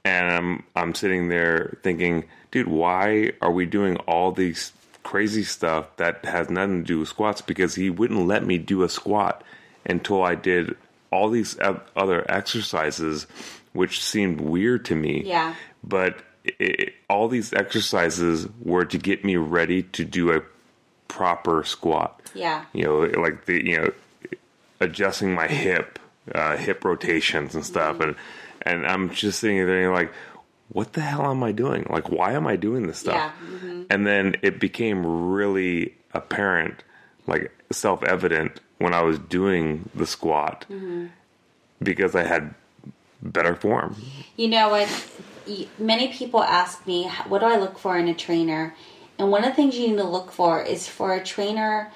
And 0.05 0.31
I'm 0.33 0.63
I'm 0.75 0.95
sitting 0.95 1.29
there 1.29 1.79
thinking, 1.83 2.25
dude, 2.51 2.69
why 2.69 3.33
are 3.43 3.51
we 3.51 3.67
doing 3.67 3.97
all 3.99 4.33
these 4.33 4.73
crazy 5.07 5.45
stuff 5.45 5.97
that 5.97 6.25
has 6.25 6.51
nothing 6.51 6.83
to 6.83 6.87
do 6.87 6.99
with 7.01 7.09
squats? 7.09 7.41
Because 7.41 7.75
he 7.75 7.91
wouldn't 7.91 8.27
let 8.27 8.45
me 8.45 8.59
do 8.59 8.83
a 8.83 8.89
squat 8.89 9.43
until 9.85 10.23
I 10.23 10.35
did 10.35 10.77
all 11.11 11.31
these 11.31 11.57
other 11.61 12.31
exercises, 12.31 13.27
which 13.73 14.03
seemed 14.03 14.41
weird 14.41 14.85
to 14.87 14.95
me. 14.95 15.23
Yeah. 15.25 15.55
But 15.85 16.19
it, 16.45 16.95
all 17.09 17.29
these 17.29 17.53
exercises 17.53 18.49
were 18.61 18.85
to 18.85 18.99
get 18.99 19.25
me 19.25 19.37
ready 19.37 19.83
to 19.83 20.05
do 20.05 20.33
a 20.33 20.43
proper 21.09 21.65
squat 21.65 22.17
yeah. 22.37 22.65
you 22.73 22.85
know, 22.85 23.01
like 23.21 23.47
the 23.47 23.65
you 23.65 23.77
know, 23.79 23.93
adjusting 24.81 25.35
my 25.35 25.47
hip, 25.49 25.99
uh, 26.35 26.57
hip 26.57 26.85
rotations 26.85 27.55
and 27.55 27.65
stuff, 27.65 28.01
and 28.01 28.15
and 28.63 28.87
I'm 28.87 29.11
just 29.11 29.41
sitting 29.41 29.65
there 29.67 29.93
like, 29.93 30.13
what 30.69 30.93
the 30.95 31.01
hell 31.01 31.31
am 31.31 31.43
I 31.43 31.53
doing? 31.53 31.87
Like, 31.89 32.11
why 32.11 32.33
am 32.33 32.47
I 32.47 32.57
doing 32.57 32.87
this 32.87 32.99
stuff? 32.99 33.15
Yeah, 33.15 33.31
mm-hmm. 33.49 33.83
And 33.91 34.07
then 34.07 34.37
it 34.43 34.59
became 34.59 35.07
really 35.07 35.95
apparent, 36.13 36.83
like 37.27 37.53
self 37.71 38.03
evident, 38.03 38.61
when 38.79 38.93
I 38.95 39.03
was 39.03 39.19
doing 39.19 39.89
the 39.95 40.07
squat 40.07 40.67
Mm-hmm. 40.69 41.07
because 41.83 42.15
I 42.15 42.25
had 42.25 42.55
better 43.23 43.55
form. 43.55 43.97
You 44.37 44.49
know 44.49 44.69
what? 44.71 44.89
Many 45.79 46.09
people 46.09 46.43
ask 46.43 46.87
me, 46.87 47.09
what 47.29 47.39
do 47.39 47.47
I 47.47 47.57
look 47.57 47.79
for 47.79 47.97
in 47.97 48.09
a 48.09 48.15
trainer? 48.15 48.75
And 49.19 49.31
one 49.31 49.45
of 49.45 49.51
the 49.51 49.57
things 49.57 49.77
you 49.77 49.89
need 49.89 49.97
to 49.97 50.05
look 50.05 50.31
for 50.33 50.63
is 50.63 50.87
for 50.89 51.15
a 51.15 51.23
trainer 51.23 51.91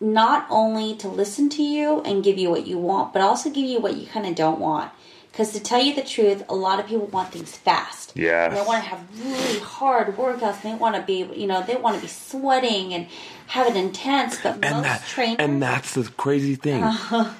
not 0.00 0.46
only 0.50 0.96
to 0.96 1.08
listen 1.08 1.48
to 1.48 1.62
you 1.62 2.02
and 2.02 2.24
give 2.24 2.36
you 2.36 2.50
what 2.50 2.66
you 2.66 2.76
want, 2.76 3.12
but 3.12 3.22
also 3.22 3.48
give 3.48 3.64
you 3.64 3.80
what 3.80 3.96
you 3.96 4.06
kind 4.06 4.26
of 4.26 4.34
don't 4.34 4.58
want. 4.58 4.90
Because 5.32 5.52
to 5.52 5.60
tell 5.60 5.82
you 5.82 5.94
the 5.94 6.02
truth, 6.02 6.44
a 6.50 6.54
lot 6.54 6.78
of 6.78 6.86
people 6.86 7.06
want 7.06 7.32
things 7.32 7.56
fast. 7.56 8.12
Yeah. 8.14 8.50
They 8.50 8.60
want 8.60 8.84
to 8.84 8.90
have 8.90 9.18
really 9.18 9.60
hard 9.60 10.14
workouts. 10.14 10.62
And 10.62 10.74
they 10.74 10.78
want 10.78 10.94
to 10.94 11.02
be, 11.02 11.26
you 11.34 11.46
know, 11.46 11.62
they 11.62 11.74
want 11.74 11.96
to 11.96 12.02
be 12.02 12.08
sweating 12.08 12.92
and 12.92 13.06
have 13.46 13.66
it 13.66 13.74
intense. 13.74 14.38
But 14.42 14.56
and 14.62 14.76
most 14.76 14.82
that, 14.82 15.06
trainers, 15.06 15.36
and 15.38 15.62
that's 15.62 15.94
the 15.94 16.04
crazy 16.18 16.54
thing. 16.54 16.84
Uh-huh. 16.84 17.32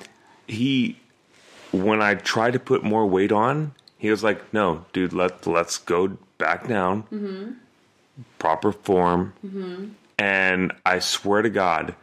He, 0.47 1.01
when 1.71 2.01
I 2.01 2.15
tried 2.15 2.55
to 2.55 2.59
put 2.59 2.83
more 2.83 3.07
weight 3.07 3.31
on, 3.31 3.75
he 3.99 4.11
was 4.11 4.25
like, 4.25 4.53
"No, 4.53 4.85
dude, 4.93 5.13
let 5.13 5.47
let's 5.47 5.79
go 5.79 6.17
back 6.39 6.67
down, 6.67 7.03
mm-hmm. 7.05 7.53
proper 8.39 8.73
form." 8.73 9.35
Mm-hmm. 9.47 9.89
And 10.19 10.73
I 10.85 10.99
swear 10.99 11.43
to 11.43 11.51
God, 11.51 11.95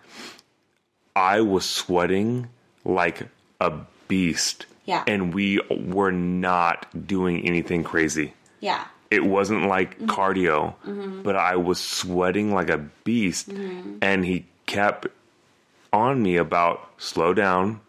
I 1.15 1.41
was 1.41 1.65
sweating 1.65 2.47
like 2.85 3.27
a 3.59 3.73
beast. 4.07 4.65
Yeah. 4.89 5.03
and 5.05 5.33
we 5.33 5.61
were 5.69 6.11
not 6.11 6.85
doing 7.07 7.45
anything 7.47 7.83
crazy 7.83 8.33
yeah, 8.59 8.83
it 9.09 9.23
wasn't 9.23 9.67
like 9.67 9.97
Mm-hmm. 9.99 10.09
cardio, 10.11 11.23
but 11.23 11.35
I 11.35 11.55
was 11.55 11.79
sweating 11.79 12.53
like 12.53 12.69
a 12.69 12.77
beast. 13.05 13.49
Mm-hmm. 13.49 13.97
And 14.01 14.25
he 14.25 14.45
kept 14.65 15.07
on 15.91 16.21
me 16.21 16.35
about 16.37 16.77
slow 16.97 17.33
down, 17.33 17.79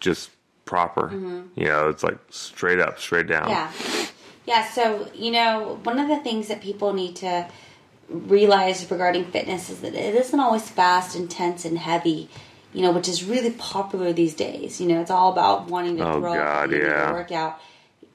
just 0.00 0.30
proper. 0.64 1.10
You 1.12 1.66
know, 1.70 1.88
it's 1.88 2.02
like 2.02 2.18
straight 2.30 2.80
up, 2.80 2.98
straight 2.98 3.28
down. 3.28 3.48
Mm-hmm. 3.48 4.00
Yeah. 4.00 4.06
Yeah, 4.46 4.68
so, 4.68 5.08
you 5.14 5.30
know, 5.30 5.78
one 5.84 5.98
of 5.98 6.08
the 6.08 6.18
things 6.18 6.48
that 6.48 6.60
people 6.60 6.92
need 6.92 7.16
to 7.16 7.48
realize 8.10 8.90
regarding 8.90 9.24
fitness 9.24 9.70
is 9.70 9.80
that 9.80 9.94
it 9.94 10.14
isn't 10.14 10.38
always 10.38 10.68
fast, 10.68 11.16
intense, 11.16 11.64
and 11.64 11.78
heavy, 11.78 12.28
you 12.74 12.82
know, 12.82 12.92
which 12.92 13.08
is 13.08 13.24
really 13.24 13.52
popular 13.52 14.12
these 14.12 14.34
days. 14.34 14.80
You 14.80 14.88
know, 14.88 15.00
it's 15.00 15.10
all 15.10 15.32
about 15.32 15.68
wanting 15.70 15.96
to 15.96 16.06
Oh, 16.08 16.20
throw 16.20 16.34
God, 16.34 16.68
up 16.68 16.72
and 16.74 16.82
yeah. 16.82 17.12
work 17.12 17.32
out. 17.32 17.58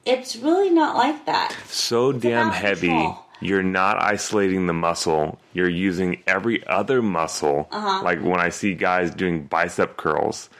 It's 0.06 0.36
really 0.36 0.70
not 0.70 0.96
like 0.96 1.26
that. 1.26 1.56
So 1.66 2.12
damn 2.12 2.50
heavy. 2.50 2.88
control. 2.88 3.18
You're 3.42 3.62
not 3.62 4.00
isolating 4.02 4.66
the 4.66 4.74
muscle. 4.74 5.38
You're 5.54 5.68
using 5.68 6.22
every 6.26 6.66
other 6.66 7.00
muscle. 7.02 7.68
Uh-huh. 7.72 8.02
Like 8.04 8.20
when 8.20 8.38
I 8.38 8.50
see 8.50 8.74
guys 8.74 9.10
doing 9.14 9.44
bicep 9.44 9.96
curls, 9.96 10.50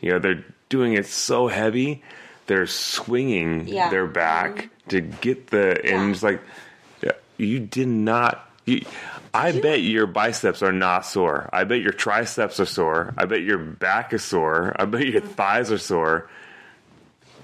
you 0.00 0.10
know, 0.10 0.18
they're 0.18 0.42
doing 0.70 0.94
it 0.94 1.06
so 1.06 1.46
heavy 1.48 2.02
they're 2.46 2.66
swinging 2.66 3.68
Yeah. 3.68 3.90
their 3.90 4.06
back 4.08 4.70
to 4.88 5.00
get 5.00 5.48
the 5.48 5.78
and 5.84 6.06
Yeah. 6.06 6.10
it's 6.10 6.22
like 6.24 6.40
you 7.36 7.60
did 7.60 7.86
not. 7.88 8.48
You, 8.66 8.82
I 9.32 9.52
bet 9.52 9.82
your 9.82 10.06
biceps 10.06 10.62
are 10.62 10.72
not 10.72 11.06
sore. 11.06 11.48
I 11.52 11.64
bet 11.64 11.80
your 11.80 11.92
triceps 11.92 12.58
are 12.58 12.66
sore. 12.66 13.14
I 13.16 13.26
bet 13.26 13.42
your 13.42 13.58
back 13.58 14.12
is 14.12 14.24
sore. 14.24 14.74
I 14.78 14.84
bet 14.86 15.06
your 15.06 15.20
thighs 15.20 15.70
are 15.70 15.78
sore. 15.78 16.28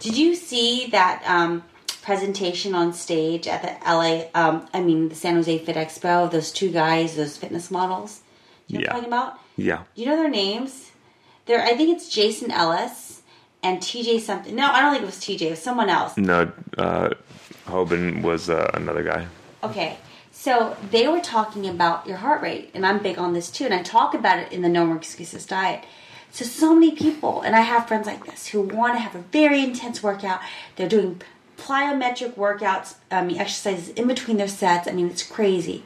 Did 0.00 0.16
you 0.16 0.34
see 0.34 0.88
that 0.88 1.22
um, 1.26 1.62
presentation 2.02 2.74
on 2.74 2.92
stage 2.92 3.46
at 3.46 3.62
the 3.62 3.90
LA? 3.90 4.24
Um, 4.34 4.66
I 4.74 4.80
mean, 4.82 5.08
the 5.08 5.14
San 5.14 5.36
Jose 5.36 5.58
Fit 5.58 5.76
Expo. 5.76 6.24
of 6.24 6.32
Those 6.32 6.50
two 6.52 6.70
guys, 6.72 7.16
those 7.16 7.36
fitness 7.36 7.70
models. 7.70 8.20
You 8.66 8.78
know 8.78 8.82
Yeah. 8.84 8.86
what 8.94 9.04
I'm 9.04 9.10
talking 9.10 9.12
about? 9.12 9.40
Yeah. 9.56 9.82
Do 9.94 10.02
you 10.02 10.08
know 10.08 10.16
their 10.16 10.28
names? 10.30 10.90
They're, 11.46 11.62
I 11.62 11.76
think 11.76 11.96
it's 11.96 12.08
Jason 12.08 12.50
Ellis 12.50 13.22
and 13.62 13.78
TJ 13.78 14.20
something. 14.20 14.54
No, 14.56 14.66
I 14.68 14.80
don't 14.80 14.90
think 14.92 15.02
it 15.04 15.06
was 15.06 15.16
TJ. 15.16 15.42
It 15.42 15.50
was 15.50 15.62
someone 15.62 15.88
else. 15.88 16.16
No, 16.16 16.50
uh, 16.76 17.10
Hoban 17.66 18.22
was 18.22 18.50
uh, 18.50 18.70
another 18.74 19.02
guy. 19.04 19.26
Okay, 19.62 19.96
so 20.38 20.76
they 20.90 21.08
were 21.08 21.20
talking 21.20 21.66
about 21.66 22.06
your 22.06 22.18
heart 22.18 22.42
rate, 22.42 22.70
and 22.74 22.86
I'm 22.86 23.02
big 23.02 23.18
on 23.18 23.32
this 23.32 23.50
too, 23.50 23.64
and 23.64 23.72
I 23.72 23.82
talk 23.82 24.12
about 24.12 24.38
it 24.38 24.52
in 24.52 24.60
the 24.60 24.68
No 24.68 24.84
More 24.84 24.96
Excuses 24.96 25.46
diet. 25.46 25.84
So, 26.30 26.44
so 26.44 26.74
many 26.74 26.92
people, 26.92 27.40
and 27.40 27.56
I 27.56 27.60
have 27.60 27.88
friends 27.88 28.06
like 28.06 28.26
this 28.26 28.48
who 28.48 28.60
want 28.60 28.94
to 28.94 29.00
have 29.00 29.14
a 29.14 29.24
very 29.32 29.64
intense 29.64 30.02
workout. 30.02 30.40
They're 30.76 30.88
doing 30.88 31.22
plyometric 31.56 32.34
workouts, 32.34 32.96
I 33.10 33.24
mean, 33.24 33.38
exercises 33.38 33.88
in 33.88 34.06
between 34.06 34.36
their 34.36 34.46
sets. 34.46 34.86
I 34.86 34.92
mean, 34.92 35.08
it's 35.08 35.22
crazy. 35.22 35.82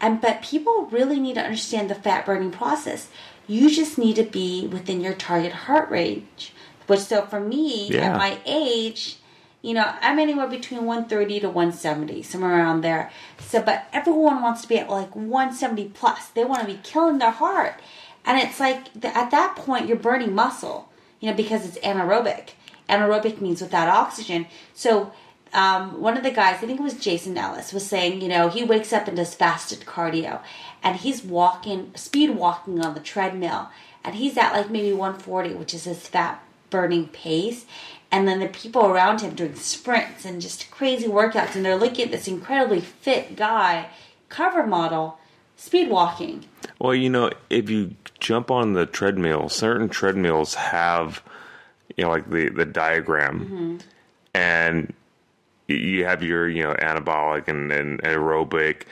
And 0.00 0.20
but 0.20 0.40
people 0.40 0.86
really 0.92 1.18
need 1.18 1.34
to 1.34 1.42
understand 1.42 1.90
the 1.90 1.96
fat 1.96 2.24
burning 2.24 2.52
process. 2.52 3.08
You 3.48 3.68
just 3.68 3.98
need 3.98 4.14
to 4.16 4.22
be 4.22 4.68
within 4.68 5.00
your 5.00 5.14
target 5.14 5.52
heart 5.52 5.90
range. 5.90 6.52
Which 6.86 7.00
so 7.00 7.22
for 7.22 7.40
me 7.40 7.88
Yeah. 7.88 8.12
at 8.12 8.16
my 8.16 8.38
age, 8.46 9.16
you 9.62 9.74
know, 9.74 9.94
I'm 10.00 10.18
anywhere 10.18 10.46
between 10.46 10.84
130 10.86 11.40
to 11.40 11.48
170, 11.48 12.22
somewhere 12.22 12.56
around 12.56 12.80
there. 12.80 13.10
So, 13.38 13.62
but 13.62 13.86
everyone 13.92 14.42
wants 14.42 14.62
to 14.62 14.68
be 14.68 14.78
at 14.78 14.88
like 14.88 15.14
170 15.14 15.90
plus. 15.90 16.28
They 16.28 16.44
want 16.44 16.60
to 16.60 16.66
be 16.66 16.80
killing 16.82 17.18
their 17.18 17.30
heart, 17.30 17.74
and 18.24 18.38
it's 18.38 18.58
like 18.58 18.92
th- 19.00 19.14
at 19.14 19.30
that 19.30 19.56
point 19.56 19.86
you're 19.86 19.96
burning 19.96 20.34
muscle, 20.34 20.88
you 21.20 21.30
know, 21.30 21.36
because 21.36 21.66
it's 21.66 21.78
anaerobic. 21.78 22.50
Anaerobic 22.88 23.40
means 23.40 23.60
without 23.60 23.88
oxygen. 23.88 24.46
So, 24.74 25.12
um, 25.52 26.00
one 26.00 26.16
of 26.16 26.22
the 26.22 26.30
guys, 26.30 26.56
I 26.56 26.66
think 26.66 26.80
it 26.80 26.82
was 26.82 26.94
Jason 26.94 27.36
Ellis, 27.36 27.72
was 27.72 27.86
saying, 27.86 28.20
you 28.20 28.28
know, 28.28 28.48
he 28.48 28.64
wakes 28.64 28.92
up 28.92 29.08
and 29.08 29.16
does 29.16 29.34
fasted 29.34 29.80
cardio, 29.80 30.40
and 30.82 30.96
he's 30.96 31.22
walking, 31.22 31.92
speed 31.96 32.30
walking 32.30 32.80
on 32.84 32.94
the 32.94 33.00
treadmill, 33.00 33.68
and 34.04 34.14
he's 34.14 34.38
at 34.38 34.54
like 34.54 34.70
maybe 34.70 34.92
140, 34.92 35.54
which 35.54 35.74
is 35.74 35.84
his 35.84 36.06
fat 36.06 36.42
burning 36.70 37.08
pace. 37.08 37.66
And 38.12 38.26
then 38.26 38.40
the 38.40 38.48
people 38.48 38.86
around 38.86 39.20
him 39.20 39.34
doing 39.34 39.54
sprints 39.54 40.24
and 40.24 40.40
just 40.40 40.70
crazy 40.70 41.06
workouts, 41.06 41.54
and 41.54 41.64
they're 41.64 41.76
looking 41.76 42.06
at 42.06 42.10
this 42.10 42.26
incredibly 42.26 42.80
fit 42.80 43.36
guy, 43.36 43.88
cover 44.28 44.66
model, 44.66 45.18
speed 45.56 45.90
walking. 45.90 46.44
Well, 46.80 46.94
you 46.94 47.08
know, 47.08 47.30
if 47.50 47.70
you 47.70 47.94
jump 48.18 48.50
on 48.50 48.72
the 48.72 48.86
treadmill, 48.86 49.48
certain 49.48 49.88
treadmills 49.88 50.54
have, 50.54 51.22
you 51.96 52.04
know, 52.04 52.10
like 52.10 52.28
the 52.30 52.48
the 52.48 52.64
diagram, 52.64 53.40
mm-hmm. 53.40 53.76
and 54.34 54.92
you 55.68 56.04
have 56.04 56.22
your 56.22 56.48
you 56.48 56.62
know 56.62 56.74
anabolic 56.74 57.46
and, 57.46 57.70
and 57.70 58.02
aerobic, 58.02 58.82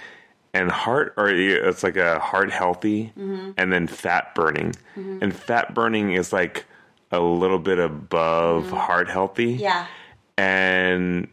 and 0.54 0.70
heart 0.70 1.14
or 1.16 1.28
it's 1.28 1.82
like 1.82 1.96
a 1.96 2.18
heart 2.18 2.50
healthy, 2.50 3.12
mm-hmm. 3.18 3.50
and 3.56 3.72
then 3.72 3.86
fat 3.86 4.34
burning, 4.34 4.72
mm-hmm. 4.96 5.18
and 5.22 5.34
fat 5.34 5.74
burning 5.74 6.12
is 6.12 6.32
like 6.32 6.66
a 7.10 7.20
little 7.20 7.58
bit 7.58 7.78
above 7.78 8.64
mm-hmm. 8.64 8.76
heart 8.76 9.08
healthy, 9.08 9.52
Yeah. 9.52 9.86
and 10.36 11.28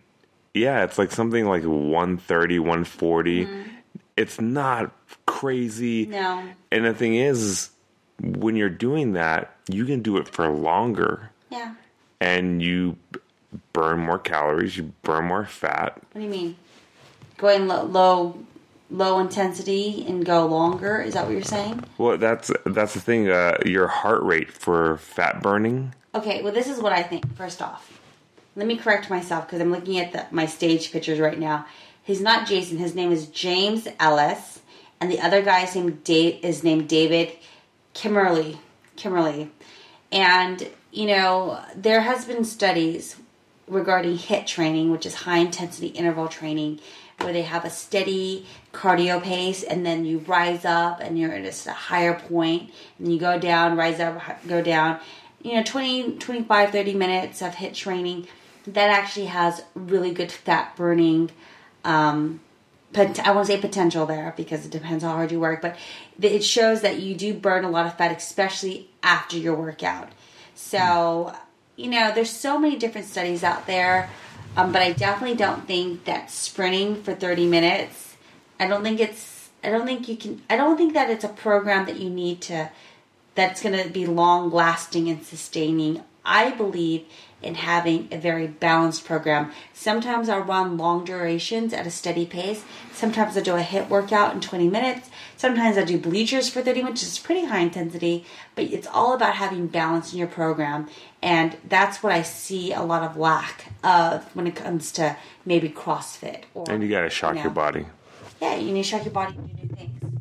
yeah, 0.53 0.83
it's 0.83 0.97
like 0.97 1.11
something 1.11 1.45
like 1.45 1.63
130, 1.63 2.59
140. 2.59 3.45
Mm-hmm. 3.45 3.69
It's 4.15 4.39
not 4.39 4.91
crazy. 5.25 6.05
No. 6.05 6.43
And 6.71 6.85
the 6.85 6.93
thing 6.93 7.15
is, 7.15 7.71
when 8.21 8.55
you're 8.55 8.69
doing 8.69 9.13
that, 9.13 9.53
you 9.69 9.85
can 9.85 10.01
do 10.01 10.17
it 10.17 10.27
for 10.27 10.47
longer 10.49 11.31
Yeah. 11.49 11.75
and 12.21 12.61
you 12.61 12.97
burn 13.73 13.99
more 13.99 14.19
calories, 14.19 14.77
you 14.77 14.93
burn 15.01 15.25
more 15.25 15.45
fat. 15.45 16.01
What 16.11 16.21
do 16.21 16.21
you 16.21 16.29
mean? 16.29 16.55
Going 17.37 17.67
low, 17.67 17.83
low, 17.83 18.39
low 18.89 19.19
intensity 19.19 20.05
and 20.07 20.25
go 20.25 20.45
longer? 20.45 21.01
Is 21.01 21.13
that 21.13 21.25
what 21.25 21.33
you're 21.33 21.43
saying? 21.43 21.83
Well, 21.97 22.17
that's 22.17 22.51
that's 22.65 22.93
the 22.93 23.01
thing. 23.01 23.29
Uh, 23.29 23.57
your 23.65 23.87
heart 23.87 24.23
rate 24.23 24.51
for 24.51 24.97
fat 24.97 25.41
burning. 25.41 25.93
Okay, 26.13 26.41
well, 26.41 26.53
this 26.53 26.69
is 26.69 26.79
what 26.79 26.93
I 26.93 27.03
think. 27.03 27.35
First 27.35 27.61
off, 27.61 27.99
let 28.55 28.67
me 28.67 28.77
correct 28.77 29.09
myself 29.09 29.45
because 29.45 29.61
I'm 29.61 29.71
looking 29.71 29.99
at 29.99 30.13
the, 30.13 30.25
my 30.31 30.45
stage 30.45 30.91
pictures 30.91 31.19
right 31.19 31.39
now. 31.39 31.65
He's 32.03 32.21
not 32.21 32.47
Jason. 32.47 32.77
His 32.77 32.95
name 32.95 33.11
is 33.11 33.27
James 33.27 33.87
Ellis, 33.99 34.61
and 35.01 35.11
the 35.11 35.19
other 35.19 35.41
guy's 35.41 35.75
name 35.75 36.01
Dave 36.03 36.43
is 36.43 36.63
named 36.63 36.87
David 36.87 37.31
Kimberly. 37.93 38.59
Kimberly, 38.95 39.51
and 40.11 40.69
you 40.91 41.07
know 41.07 41.59
there 41.75 42.01
has 42.01 42.25
been 42.25 42.45
studies 42.45 43.17
regarding 43.67 44.17
HIT 44.17 44.47
training, 44.47 44.91
which 44.91 45.05
is 45.05 45.15
high 45.15 45.39
intensity 45.39 45.87
interval 45.87 46.27
training, 46.27 46.79
where 47.19 47.33
they 47.33 47.41
have 47.41 47.65
a 47.65 47.69
steady 47.69 48.45
cardio 48.75 49.21
pace 49.21 49.63
and 49.63 49.85
then 49.85 50.05
you 50.05 50.19
rise 50.19 50.65
up 50.65 50.99
and 50.99 51.17
you're 51.17 51.31
at 51.31 51.65
a 51.65 51.71
higher 51.71 52.13
point 52.13 52.71
and 52.99 53.11
you 53.11 53.19
go 53.19 53.39
down, 53.39 53.77
rise 53.77 53.99
up, 53.99 54.21
go 54.47 54.61
down. 54.61 54.99
You 55.41 55.55
know, 55.55 55.63
20, 55.63 56.17
25, 56.17 56.71
30 56.71 56.93
minutes 56.93 57.41
of 57.41 57.55
HIT 57.55 57.73
training 57.73 58.27
that 58.67 58.89
actually 58.89 59.27
has 59.27 59.63
really 59.75 60.11
good 60.11 60.31
fat 60.31 60.75
burning. 60.75 61.31
Um, 61.83 62.41
I 62.95 63.31
won't 63.31 63.47
say 63.47 63.59
potential 63.59 64.05
there 64.05 64.33
because 64.37 64.65
it 64.65 64.71
depends 64.71 65.03
how 65.03 65.11
hard 65.11 65.31
you 65.31 65.39
work, 65.39 65.61
but 65.61 65.77
it 66.21 66.43
shows 66.43 66.81
that 66.81 66.99
you 66.99 67.15
do 67.15 67.33
burn 67.33 67.65
a 67.65 67.69
lot 67.69 67.85
of 67.85 67.97
fat, 67.97 68.15
especially 68.15 68.89
after 69.03 69.37
your 69.37 69.55
workout. 69.55 70.09
So, 70.55 71.35
you 71.75 71.89
know, 71.89 72.13
there's 72.13 72.29
so 72.29 72.57
many 72.57 72.77
different 72.77 73.07
studies 73.07 73.43
out 73.43 73.67
there, 73.67 74.09
um, 74.55 74.71
but 74.71 74.81
I 74.81 74.93
definitely 74.93 75.35
don't 75.35 75.67
think 75.67 76.05
that 76.05 76.31
sprinting 76.31 77.03
for 77.03 77.13
30 77.13 77.47
minutes, 77.47 78.14
I 78.59 78.67
don't 78.67 78.83
think 78.83 78.99
it's, 78.99 79.49
I 79.63 79.69
don't 79.69 79.85
think 79.85 80.07
you 80.07 80.17
can, 80.17 80.41
I 80.49 80.55
don't 80.57 80.77
think 80.77 80.93
that 80.93 81.09
it's 81.09 81.23
a 81.23 81.29
program 81.29 81.85
that 81.85 81.99
you 81.99 82.09
need 82.09 82.41
to, 82.41 82.69
that's 83.35 83.61
going 83.61 83.81
to 83.81 83.89
be 83.89 84.05
long 84.05 84.49
lasting 84.49 85.09
and 85.09 85.23
sustaining. 85.23 86.03
I 86.23 86.51
believe 86.51 87.05
in 87.45 87.55
having 87.55 88.07
a 88.11 88.17
very 88.17 88.47
balanced 88.47 89.05
program. 89.05 89.51
Sometimes 89.71 90.29
I'll 90.29 90.41
run 90.41 90.77
long 90.77 91.05
durations 91.05 91.73
at 91.73 91.85
a 91.85 91.91
steady 91.91 92.25
pace. 92.25 92.65
Sometimes 92.91 93.37
I 93.37 93.41
do 93.41 93.55
a 93.55 93.61
hit 93.61 93.87
workout 93.87 94.33
in 94.33 94.41
20 94.41 94.67
minutes. 94.67 95.11
Sometimes 95.37 95.77
I 95.77 95.83
do 95.83 95.99
bleachers 95.99 96.49
for 96.49 96.61
30 96.61 96.81
minutes, 96.81 97.03
which 97.03 97.11
is 97.11 97.19
pretty 97.19 97.45
high 97.45 97.59
intensity. 97.59 98.25
But 98.55 98.65
it's 98.65 98.87
all 98.87 99.13
about 99.13 99.35
having 99.35 99.67
balance 99.67 100.11
in 100.11 100.17
your 100.17 100.27
program. 100.27 100.89
And 101.21 101.55
that's 101.67 102.01
what 102.01 102.11
I 102.11 102.23
see 102.23 102.73
a 102.73 102.81
lot 102.81 103.03
of 103.03 103.15
lack 103.15 103.65
of 103.83 104.23
when 104.35 104.47
it 104.47 104.55
comes 104.55 104.91
to 104.93 105.15
maybe 105.45 105.69
CrossFit. 105.69 106.43
Or, 106.55 106.65
And 106.69 106.81
you 106.81 106.89
got 106.89 107.01
to 107.01 107.09
shock 107.11 107.35
know. 107.35 107.43
your 107.43 107.51
body. 107.51 107.85
Yeah, 108.41 108.55
you 108.55 108.71
need 108.71 108.83
to 108.83 108.89
shock 108.89 109.03
your 109.05 109.13
body 109.13 109.35
and 109.37 109.47
do 109.55 109.63
new 109.63 109.75
things. 109.75 110.19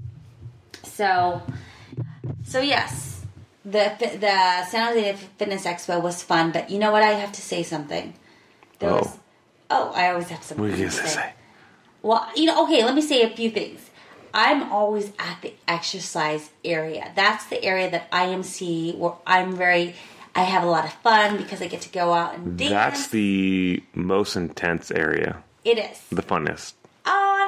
So, 0.85 1.43
so 2.45 2.61
yes, 2.61 3.25
the 3.65 3.93
the 3.99 4.65
San 4.67 4.89
Jose 4.93 5.15
Fitness 5.39 5.65
Expo 5.65 6.01
was 6.03 6.23
fun, 6.23 6.53
but 6.53 6.71
you 6.71 6.79
know 6.79 6.93
what? 6.93 7.03
I 7.03 7.13
have 7.13 7.33
to 7.33 7.41
say 7.43 7.63
something. 7.63 8.15
There 8.79 8.91
Oh. 8.91 8.97
was, 8.99 9.19
oh, 9.71 9.93
I 9.95 10.11
always 10.11 10.29
have 10.29 10.43
something. 10.43 10.65
What 10.65 10.75
are 10.75 10.83
you 10.83 10.89
to 10.91 10.97
gonna 10.97 11.09
say? 11.09 11.33
Well, 12.03 12.29
you 12.37 12.47
know, 12.47 12.65
okay, 12.65 12.85
let 12.85 12.95
me 12.95 13.01
say 13.01 13.23
a 13.23 13.31
few 13.35 13.51
things. 13.51 13.81
I'm 14.35 14.73
always 14.73 15.13
at 15.19 15.39
the 15.43 15.55
exercise 15.69 16.51
area. 16.65 17.13
That's 17.15 17.47
the 17.47 17.63
area 17.65 17.89
that 17.91 18.09
I 18.13 18.25
am 18.25 18.43
see 18.43 18.93
where 18.93 19.15
I'm 19.27 19.57
very. 19.57 19.95
I 20.37 20.43
have 20.43 20.65
a 20.65 20.67
lot 20.67 20.85
of 20.85 20.93
fun 20.95 21.37
because 21.37 21.63
I 21.63 21.69
get 21.69 21.81
to 21.83 21.89
go 21.91 22.13
out 22.13 22.35
and 22.35 22.59
dance. 22.59 22.71
That's 22.71 23.09
the 23.09 23.83
most 23.95 24.35
intense 24.35 24.91
area, 24.91 25.43
it 25.65 25.79
is. 25.79 26.01
the 26.11 26.23
funnest. 26.23 26.75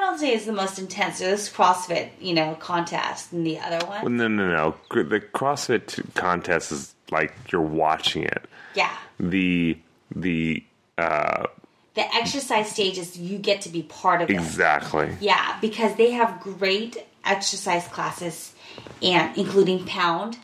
I 0.07 0.11
don't 0.11 0.23
it's 0.29 0.45
the 0.45 0.53
most 0.53 0.79
intense. 0.79 1.19
There's 1.19 1.51
CrossFit, 1.51 2.11
you 2.21 2.33
know, 2.33 2.55
contest, 2.55 3.33
and 3.33 3.45
the 3.45 3.59
other 3.59 3.85
one. 3.85 4.03
Well, 4.03 4.09
no, 4.11 4.27
no, 4.29 4.47
no. 4.47 4.75
The 5.03 5.19
CrossFit 5.19 6.13
contest 6.13 6.71
is 6.71 6.95
like 7.11 7.33
you're 7.51 7.61
watching 7.61 8.23
it. 8.23 8.45
Yeah. 8.73 8.95
The 9.19 9.77
the 10.15 10.63
uh, 10.97 11.47
The 11.95 12.15
exercise 12.15 12.71
stages, 12.71 13.17
you 13.17 13.37
get 13.37 13.59
to 13.61 13.69
be 13.69 13.83
part 13.83 14.21
of 14.21 14.29
it. 14.29 14.33
exactly. 14.33 15.09
Yeah, 15.19 15.57
because 15.59 15.95
they 15.95 16.11
have 16.11 16.39
great 16.39 17.05
exercise 17.25 17.85
classes, 17.89 18.53
and 19.01 19.37
including 19.37 19.85
pound, 19.85 20.37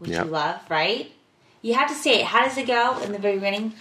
which 0.00 0.10
Yep. 0.10 0.24
you 0.24 0.30
love, 0.32 0.60
right? 0.68 1.12
You 1.62 1.74
have 1.74 1.88
to 1.88 1.94
say 1.94 2.20
it. 2.22 2.26
How 2.26 2.42
does 2.44 2.58
it 2.58 2.66
go 2.66 2.98
in 3.04 3.12
the 3.12 3.18
very 3.20 3.36
beginning? 3.36 3.72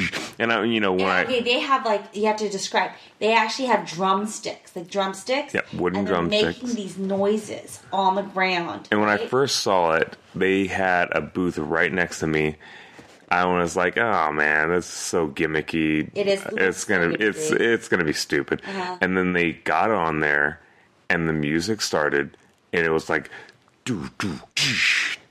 And 0.38 0.52
I, 0.52 0.64
you 0.64 0.80
know, 0.80 0.92
when 0.92 1.06
I 1.06 1.22
okay, 1.24 1.40
they 1.40 1.60
have 1.60 1.84
like 1.84 2.02
you 2.16 2.26
have 2.26 2.36
to 2.38 2.48
describe. 2.48 2.92
They 3.20 3.32
actually 3.32 3.66
have 3.66 3.86
drumsticks, 3.86 4.74
like 4.74 4.88
drumsticks. 4.88 5.54
Yeah, 5.54 5.60
wooden 5.74 6.00
and 6.00 6.08
drumsticks. 6.08 6.62
making 6.62 6.74
these 6.76 6.98
noises 6.98 7.80
on 7.92 8.14
the 8.16 8.22
ground. 8.22 8.88
and 8.90 9.00
when 9.00 9.08
I 9.08 9.18
first 9.26 9.60
saw 9.60 9.92
it, 9.92 10.16
they 10.34 10.66
had 10.66 11.08
a 11.12 11.20
booth 11.20 11.58
right 11.58 11.92
next 11.92 12.18
to 12.20 12.26
me. 12.26 12.56
I 13.30 13.44
was 13.46 13.76
like, 13.76 13.96
"Oh 13.98 14.32
man, 14.32 14.70
that's 14.70 14.86
so 14.86 15.28
gimmicky. 15.28 16.10
It 16.14 16.26
is- 16.26 16.44
It's 16.52 16.84
gonna. 16.84 17.14
It's 17.18 17.50
it's 17.50 17.88
gonna 17.88 18.04
be 18.04 18.12
stupid." 18.12 18.60
Uh-huh. 18.66 18.98
And 19.00 19.16
then 19.16 19.32
they 19.34 19.52
got 19.52 19.90
on 19.90 20.20
there, 20.20 20.60
and 21.08 21.28
the 21.28 21.32
music 21.32 21.80
started, 21.82 22.36
and 22.72 22.84
it 22.84 22.90
was 22.90 23.08
like, 23.08 23.30
"Do 23.84 24.10
do 24.18 24.38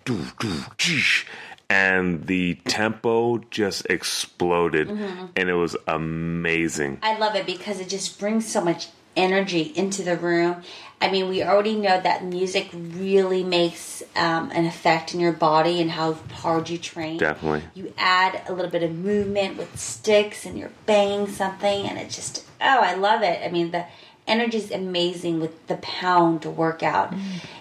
do 0.06 0.18
do 0.40 0.58
jish," 0.78 1.26
and 1.72 2.28
the 2.28 2.56
tempo 2.68 3.38
just 3.50 3.86
exploded, 3.90 4.90
Mm-hmm. 4.90 5.26
and 5.38 5.50
it 5.50 5.54
was 5.54 5.76
amazing. 5.88 7.00
I 7.02 7.18
love 7.18 7.36
it 7.36 7.46
because 7.46 7.80
it 7.80 7.88
just 7.90 8.20
brings 8.20 8.46
so 8.52 8.62
much 8.62 8.88
energy 9.16 9.62
into 9.76 10.04
the 10.04 10.18
room. 10.18 10.62
I 11.02 11.10
mean, 11.10 11.30
we 11.30 11.44
already 11.44 11.76
know 11.76 12.00
that 12.00 12.24
music 12.24 12.70
really 12.74 13.44
makes 13.44 14.04
um, 14.16 14.52
an 14.52 14.66
effect 14.66 15.14
in 15.14 15.20
your 15.20 15.32
body 15.34 15.82
and 15.82 15.90
how 15.90 16.14
hard 16.44 16.70
you 16.70 16.78
train. 16.78 17.18
Definitely. 17.18 17.64
You 17.74 17.94
add 17.98 18.42
a 18.48 18.54
little 18.54 18.70
bit 18.72 18.84
of 18.84 18.92
movement 18.92 19.58
with 19.58 19.80
sticks 19.80 20.46
and 20.46 20.58
you're 20.60 20.72
banging 20.86 21.28
something, 21.28 21.88
and 21.88 21.98
it 21.98 22.10
just, 22.10 22.46
oh, 22.62 22.80
I 22.82 22.94
love 22.96 23.22
it. 23.24 23.42
I 23.44 23.50
mean, 23.50 23.72
the 23.72 23.86
energy 24.28 24.58
is 24.58 24.72
amazing 24.72 25.40
with 25.40 25.68
the 25.68 25.78
pound 25.78 26.46
workout. 26.46 27.14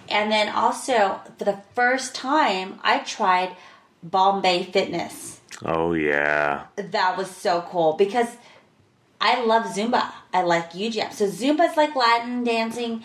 And 0.09 0.31
then 0.31 0.49
also, 0.49 1.20
for 1.38 1.44
the 1.44 1.61
first 1.75 2.14
time, 2.14 2.79
I 2.83 2.99
tried 2.99 3.57
Bombay 4.02 4.64
Fitness 4.64 5.40
Oh 5.64 5.92
yeah, 5.92 6.64
that 6.76 7.16
was 7.18 7.30
so 7.30 7.62
cool 7.68 7.92
because 7.94 8.28
I 9.20 9.44
love 9.44 9.64
Zumba. 9.66 10.10
I 10.32 10.42
like 10.42 10.74
U-Jam. 10.74 11.12
So 11.12 11.26
Zumba's 11.26 11.76
like 11.76 11.94
Latin 11.94 12.44
dancing, 12.44 13.02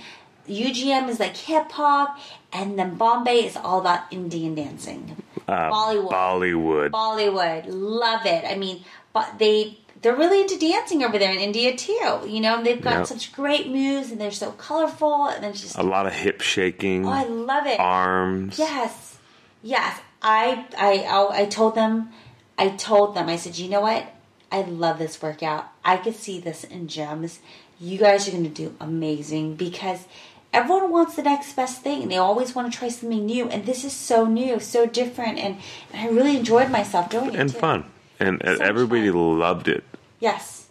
U-Jam 0.47 1.09
is 1.09 1.19
like 1.19 1.35
hip 1.35 1.69
hop, 1.73 2.17
and 2.53 2.79
then 2.79 2.95
Bombay 2.95 3.45
is 3.45 3.57
all 3.57 3.81
about 3.81 4.03
Indian 4.11 4.55
dancing. 4.55 5.17
uh, 5.49 5.69
Bollywood. 5.69 6.11
Bollywood. 6.11 6.89
Bollywood, 6.91 7.65
love 7.67 8.25
it. 8.25 8.45
I 8.45 8.55
mean, 8.55 8.85
but 9.11 9.37
they 9.37 9.77
they're 10.01 10.15
really 10.15 10.41
into 10.41 10.57
dancing 10.57 11.03
over 11.03 11.17
there 11.17 11.31
in 11.31 11.39
India 11.39 11.75
too. 11.75 12.21
You 12.25 12.39
know, 12.39 12.63
they've 12.63 12.81
got 12.81 12.99
Yep. 12.99 13.07
such 13.07 13.33
great 13.33 13.67
moves 13.67 14.11
and 14.11 14.21
they're 14.21 14.31
so 14.31 14.51
colorful 14.51 15.25
and 15.27 15.43
it's 15.43 15.59
just 15.61 15.77
a 15.77 15.83
lot 15.83 16.05
of 16.05 16.13
hip 16.13 16.39
shaking, 16.41 17.05
oh, 17.05 17.11
I 17.11 17.23
love 17.23 17.65
it. 17.67 17.79
arms. 17.79 18.57
Yes, 18.57 19.17
yes. 19.61 19.99
I, 20.27 20.65
I 20.75 21.41
I 21.43 21.45
told 21.45 21.75
them, 21.75 22.09
I 22.57 22.69
told 22.69 23.15
them. 23.15 23.29
I 23.29 23.35
said, 23.35 23.57
you 23.59 23.69
know 23.69 23.81
what? 23.81 24.11
I 24.51 24.61
love 24.63 24.97
this 24.97 25.21
workout. 25.21 25.67
I 25.83 25.97
could 25.97 26.15
see 26.15 26.39
this 26.39 26.63
in 26.63 26.87
gyms. 26.87 27.37
You 27.79 27.99
guys 27.99 28.27
are 28.27 28.31
going 28.31 28.43
to 28.43 28.49
do 28.49 28.75
amazing 28.79 29.55
because 29.55 30.05
everyone 30.51 30.89
wants 30.91 31.15
the 31.15 31.23
next 31.23 31.53
best 31.55 31.81
thing. 31.81 32.07
They 32.07 32.17
always 32.17 32.55
want 32.55 32.71
to 32.71 32.77
try 32.77 32.87
something 32.89 33.25
new, 33.25 33.47
and 33.49 33.65
this 33.65 33.83
is 33.83 33.93
so 33.93 34.25
new, 34.25 34.59
so 34.59 34.85
different, 34.87 35.37
and, 35.37 35.57
and 35.93 36.01
I 36.09 36.11
really 36.11 36.37
enjoyed 36.37 36.71
myself 36.71 37.09
doing 37.09 37.33
it 37.33 37.39
and 37.39 37.53
fun. 37.53 37.85
And 38.19 38.41
So 38.43 38.63
everybody 38.63 39.11
fun. 39.11 39.37
loved 39.39 39.67
it. 39.67 39.83
Yes, 40.19 40.69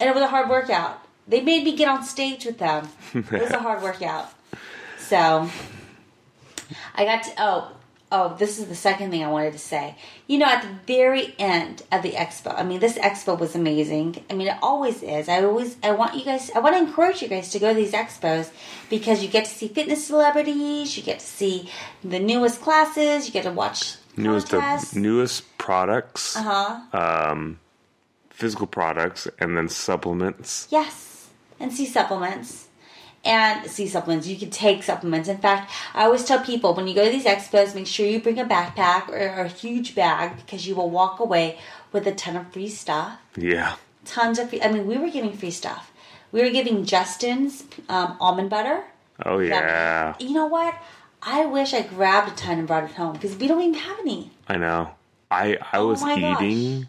and 0.00 0.08
it 0.10 0.14
was 0.14 0.22
a 0.22 0.28
hard 0.28 0.48
workout. 0.48 1.02
They 1.28 1.42
made 1.42 1.62
me 1.64 1.76
get 1.76 1.88
on 1.88 2.02
stage 2.02 2.44
with 2.46 2.58
them. 2.58 2.88
It 3.14 3.30
was 3.30 3.50
a 3.50 3.58
hard 3.60 3.82
workout. 3.88 4.32
So 4.98 5.48
I 6.94 7.04
got 7.04 7.22
to 7.24 7.30
oh 7.38 7.75
oh 8.12 8.36
this 8.38 8.58
is 8.58 8.66
the 8.66 8.74
second 8.74 9.10
thing 9.10 9.24
I 9.24 9.30
wanted 9.30 9.52
to 9.52 9.58
say. 9.58 9.96
You 10.26 10.38
know, 10.38 10.46
at 10.46 10.62
the 10.62 10.68
very 10.86 11.34
end 11.38 11.82
of 11.90 12.02
the 12.02 12.12
expo, 12.12 12.54
I 12.56 12.62
mean, 12.62 12.80
this 12.80 12.96
expo 12.98 13.38
was 13.38 13.54
amazing. 13.54 14.24
I 14.30 14.34
mean, 14.34 14.48
it 14.48 14.56
always 14.62 15.02
is. 15.02 15.28
I 15.28 15.42
always 15.42 15.76
I 15.82 15.92
want 15.92 16.14
you 16.14 16.24
guys 16.24 16.50
I 16.54 16.60
want 16.60 16.74
to 16.76 16.82
encourage 16.82 17.22
you 17.22 17.28
guys 17.28 17.50
to 17.50 17.58
go 17.58 17.70
to 17.70 17.74
these 17.74 17.92
expos 17.92 18.50
because 18.90 19.22
you 19.22 19.28
get 19.28 19.44
to 19.44 19.50
see 19.50 19.68
fitness 19.68 20.06
celebrities, 20.06 20.96
you 20.96 21.02
get 21.02 21.20
to 21.20 21.26
see 21.26 21.70
the 22.04 22.18
newest 22.20 22.60
classes, 22.60 23.26
you 23.26 23.32
get 23.32 23.44
to 23.44 23.50
watch 23.52 23.96
Newest 24.16 24.48
contests. 24.48 24.92
of 24.92 24.98
newest 25.02 25.58
products, 25.58 26.36
uh-huh. 26.36 27.34
physical 28.30 28.66
products, 28.66 29.28
and 29.38 29.56
then 29.56 29.68
supplements. 29.68 30.68
Yes, 30.70 31.28
and 31.60 31.72
see 31.72 31.86
supplements. 31.86 32.68
And 33.26 33.68
sea 33.68 33.88
supplements, 33.88 34.26
you 34.28 34.36
can 34.36 34.50
take 34.50 34.84
supplements. 34.84 35.28
In 35.28 35.38
fact, 35.38 35.72
I 35.94 36.04
always 36.04 36.24
tell 36.24 36.38
people 36.44 36.74
when 36.74 36.86
you 36.86 36.94
go 36.94 37.04
to 37.04 37.10
these 37.10 37.24
expos, 37.24 37.74
make 37.74 37.86
sure 37.88 38.06
you 38.06 38.20
bring 38.20 38.38
a 38.38 38.44
backpack 38.44 39.08
or 39.08 39.18
a 39.42 39.48
huge 39.48 39.94
bag 39.96 40.36
because 40.36 40.66
you 40.66 40.76
will 40.76 40.90
walk 40.90 41.18
away 41.18 41.58
with 41.92 42.06
a 42.06 42.14
ton 42.14 42.36
of 42.36 42.52
free 42.52 42.68
stuff. 42.68 43.18
Yeah, 43.36 43.74
Tons 44.04 44.38
of 44.38 44.48
free. 44.50 44.62
I 44.62 44.70
mean, 44.70 44.86
we 44.86 44.96
were 44.96 45.10
giving 45.10 45.32
free 45.32 45.50
stuff. 45.50 45.92
We 46.30 46.40
were 46.42 46.50
giving 46.50 46.84
Justin's 46.84 47.64
um, 47.88 48.16
almond 48.20 48.50
butter. 48.50 48.84
oh 49.24 49.38
yeah, 49.40 50.14
You 50.20 50.32
know 50.32 50.46
what? 50.46 50.74
I 51.22 51.46
wish 51.46 51.74
I 51.74 51.82
grabbed 51.82 52.30
a 52.32 52.34
ton 52.36 52.58
and 52.60 52.68
brought 52.68 52.84
it 52.84 52.92
home 52.92 53.14
because 53.14 53.34
we 53.36 53.48
don't 53.48 53.60
even 53.60 53.74
have 53.74 53.98
any. 54.00 54.30
I 54.48 54.56
know. 54.58 54.90
I 55.32 55.58
I 55.72 55.78
Oh 55.78 55.88
was 55.88 56.02
my 56.02 56.20
gosh. 56.20 56.40
eating 56.42 56.86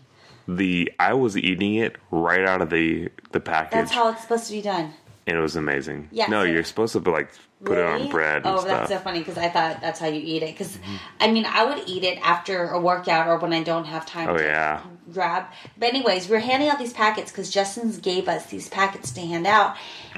the 0.48 0.92
I 1.00 1.14
was 1.14 1.36
eating 1.36 1.74
it 1.76 1.96
right 2.12 2.46
out 2.48 2.62
of 2.62 2.70
the 2.70 3.10
the 3.32 3.40
package, 3.40 3.72
That's 3.72 3.92
how 3.92 4.12
it's 4.12 4.22
supposed 4.22 4.46
to 4.48 4.54
be 4.54 4.62
done. 4.62 4.94
It 5.36 5.42
was 5.42 5.56
amazing. 5.56 6.08
Yeah, 6.12 6.28
no, 6.28 6.44
you're 6.44 6.64
supposed 6.64 6.94
to 6.94 7.00
like 7.00 7.30
put 7.64 7.78
it 7.78 7.86
on 7.86 8.08
bread 8.10 8.38
and 8.38 8.48
oh, 8.48 8.60
stuff. 8.60 8.68
that's 8.68 8.90
so 8.92 9.00
funny 9.00 9.20
because 9.20 9.38
I 9.38 9.50
thought 9.50 9.82
that's 9.82 10.00
how 10.00 10.08
you 10.08 10.22
eat 10.24 10.44
it. 10.44 10.54
Because 10.54 10.78
mm-hmm. 10.78 10.96
I 11.20 11.32
mean, 11.32 11.46
I 11.46 11.66
would 11.66 11.88
eat 11.88 12.04
it 12.04 12.20
after 12.20 12.70
a 12.70 12.80
workout 12.80 13.28
or 13.28 13.38
when 13.38 13.52
I 13.52 13.64
don't 13.64 13.86
have 13.86 14.06
time. 14.06 14.30
oh 14.30 14.38
to 14.38 14.44
yeah, 14.44 14.84
grab. 15.12 15.46
But 15.78 15.90
anyways, 15.90 16.30
we're 16.30 16.40
handing 16.40 16.70
out 16.70 16.80
these 16.80 16.94
packets 16.94 17.32
because 17.32 17.50
Justin's 17.50 17.98
gave 17.98 18.28
us 18.30 18.46
these 18.46 18.70
packets 18.70 19.12
to 19.12 19.22
hand 19.22 19.48
out, 19.48 19.76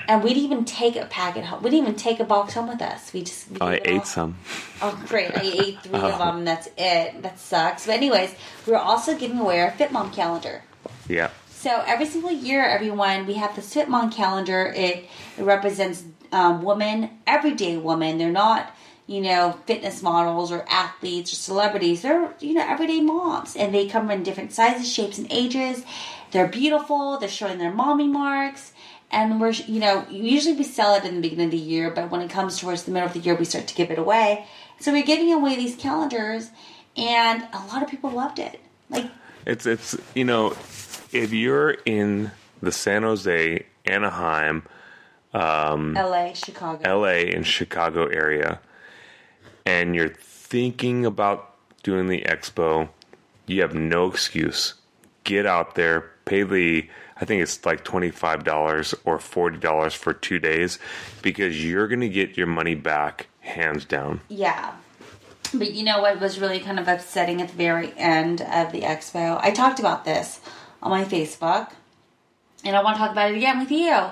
and 0.07 0.23
we 0.23 0.33
didn't 0.33 0.51
even 0.51 0.65
take 0.65 0.95
a 0.95 1.05
packet 1.05 1.45
home. 1.45 1.63
We 1.63 1.69
didn't 1.69 1.87
even 1.87 1.95
take 1.95 2.19
a 2.19 2.25
box 2.25 2.53
home 2.53 2.67
with 2.67 2.81
us. 2.81 3.11
We 3.13 3.21
just 3.23 3.49
we 3.49 3.57
I 3.61 3.77
gave 3.77 3.85
it 3.85 3.89
all- 3.89 3.97
ate 3.97 4.05
some. 4.05 4.37
Oh, 4.81 5.03
great! 5.07 5.35
I 5.35 5.41
ate 5.41 5.81
three 5.81 5.99
of 5.99 6.03
oh. 6.15 6.17
them. 6.17 6.45
That's 6.45 6.67
it. 6.77 7.21
That 7.21 7.39
sucks. 7.39 7.85
But 7.85 7.95
anyways, 7.95 8.35
we're 8.67 8.77
also 8.77 9.17
giving 9.17 9.39
away 9.39 9.61
our 9.61 9.71
Fit 9.71 9.91
Mom 9.91 10.11
calendar. 10.11 10.63
Yeah, 11.07 11.31
So 11.59 11.83
every 11.85 12.05
single 12.05 12.31
year, 12.31 12.63
everyone, 12.63 13.27
we 13.27 13.33
have 13.33 13.53
the 13.53 13.61
Fit 13.61 13.89
Mom 13.89 14.09
calendar. 14.13 14.71
It, 14.73 15.09
it 15.37 15.43
represents 15.43 16.05
um, 16.31 16.63
women, 16.63 17.09
everyday 17.27 17.75
women. 17.75 18.17
They're 18.17 18.31
not, 18.31 18.73
you 19.07 19.19
know, 19.19 19.59
fitness 19.65 20.01
models 20.01 20.53
or 20.53 20.65
athletes 20.69 21.33
or 21.33 21.35
celebrities. 21.35 22.01
They're, 22.01 22.33
you 22.39 22.53
know, 22.53 22.65
everyday 22.65 23.01
moms. 23.01 23.57
And 23.57 23.75
they 23.75 23.89
come 23.89 24.09
in 24.09 24.23
different 24.23 24.53
sizes, 24.53 24.89
shapes, 24.89 25.17
and 25.17 25.27
ages. 25.29 25.83
They're 26.31 26.47
beautiful. 26.47 27.17
They're 27.17 27.27
showing 27.27 27.57
their 27.57 27.73
mommy 27.73 28.07
marks. 28.07 28.71
And 29.11 29.41
we're, 29.41 29.51
you 29.51 29.81
know, 29.81 30.05
usually 30.09 30.55
we 30.55 30.63
sell 30.63 30.95
it 30.95 31.03
in 31.03 31.15
the 31.15 31.21
beginning 31.21 31.47
of 31.47 31.51
the 31.51 31.57
year, 31.57 31.91
but 31.91 32.09
when 32.09 32.21
it 32.21 32.29
comes 32.29 32.57
towards 32.57 32.83
the 32.83 32.91
middle 32.91 33.07
of 33.07 33.13
the 33.13 33.19
year, 33.19 33.35
we 33.35 33.43
start 33.43 33.67
to 33.67 33.75
give 33.75 33.91
it 33.91 33.99
away. 33.99 34.45
So 34.79 34.93
we're 34.93 35.03
giving 35.03 35.33
away 35.33 35.57
these 35.57 35.75
calendars, 35.75 36.51
and 36.95 37.45
a 37.51 37.65
lot 37.67 37.83
of 37.83 37.89
people 37.89 38.11
loved 38.11 38.39
it. 38.39 38.61
Like, 38.89 39.11
it's 39.45 39.65
it's 39.65 39.97
you 40.15 40.23
know, 40.23 40.55
if 41.11 41.33
you're 41.33 41.71
in 41.85 42.31
the 42.61 42.71
San 42.71 43.03
Jose, 43.03 43.65
Anaheim, 43.85 44.63
um, 45.33 45.93
LA, 45.93 46.33
Chicago. 46.33 46.99
LA 47.01 47.31
and 47.33 47.45
Chicago 47.45 48.07
area 48.07 48.59
and 49.69 49.95
you're 49.95 50.09
thinking 50.09 51.05
about 51.05 51.53
doing 51.83 52.07
the 52.07 52.21
expo, 52.21 52.89
you 53.45 53.61
have 53.61 53.75
no 53.75 54.07
excuse. 54.07 54.73
Get 55.23 55.45
out 55.45 55.75
there, 55.75 56.11
pay 56.25 56.43
the 56.43 56.89
I 57.21 57.25
think 57.25 57.43
it's 57.43 57.65
like 57.65 57.83
$25 57.83 58.95
or 59.03 59.17
$40 59.17 59.95
for 59.95 60.13
2 60.13 60.39
days 60.39 60.79
because 61.21 61.63
you're 61.63 61.89
going 61.89 61.99
to 61.99 62.07
get 62.07 62.37
your 62.37 62.47
money 62.47 62.75
back 62.75 63.27
hands 63.41 63.83
down. 63.83 64.21
Yeah. 64.29 64.73
But 65.53 65.73
you 65.73 65.83
know 65.83 66.01
what 66.01 66.21
was 66.21 66.39
really 66.39 66.59
kind 66.59 66.79
of 66.79 66.87
upsetting 66.87 67.41
at 67.41 67.49
the 67.49 67.55
very 67.55 67.91
end 67.97 68.41
of 68.41 68.71
the 68.71 68.81
expo? 68.81 69.37
I 69.43 69.51
talked 69.51 69.79
about 69.79 70.05
this 70.05 70.39
on 70.81 70.91
my 70.91 71.03
Facebook, 71.05 71.71
and 72.63 72.75
I 72.75 72.83
want 72.83 72.97
to 72.97 72.99
talk 72.99 73.11
about 73.11 73.31
it 73.31 73.37
again 73.37 73.59
with 73.59 73.71
you. 73.71 74.11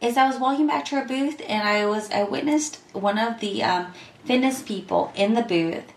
Is 0.00 0.16
I 0.16 0.26
was 0.26 0.38
walking 0.38 0.66
back 0.66 0.86
to 0.86 0.96
our 0.96 1.04
booth, 1.04 1.42
and 1.46 1.66
I 1.66 1.86
was 1.86 2.10
I 2.10 2.22
witnessed 2.22 2.80
one 2.92 3.18
of 3.18 3.40
the 3.40 3.62
um, 3.62 3.92
fitness 4.24 4.62
people 4.62 5.12
in 5.14 5.34
the 5.34 5.42
booth 5.42 5.92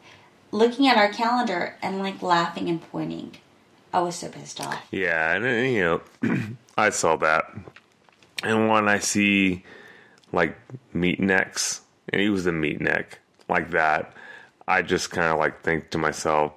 looking 0.52 0.88
at 0.88 0.97
our 0.97 1.10
calendar 1.10 1.76
and 1.82 1.99
like 1.99 2.21
laughing 2.21 2.69
and 2.69 2.82
pointing. 2.91 3.36
I 3.91 4.02
was 4.02 4.15
so 4.15 4.30
pissed 4.30 4.62
off. 4.62 4.82
Yeah, 4.91 5.34
and 5.34 5.45
uh, 5.45 5.49
you 5.49 6.02
know, 6.23 6.47
I 6.78 6.89
saw 6.89 7.15
that. 7.17 7.45
And 8.43 8.69
when 8.69 8.88
I 8.89 8.99
see 8.99 9.63
like 10.32 10.58
meat 10.93 11.19
necks, 11.19 11.82
and 12.10 12.21
he 12.21 12.30
was 12.30 12.45
a 12.45 12.52
meat 12.52 12.82
neck 12.82 13.19
like 13.49 13.71
that, 13.71 14.13
I 14.67 14.82
just 14.82 15.12
kind 15.12 15.28
of 15.28 15.39
like 15.39 15.62
think 15.62 15.89
to 15.91 15.97
myself, 15.97 16.54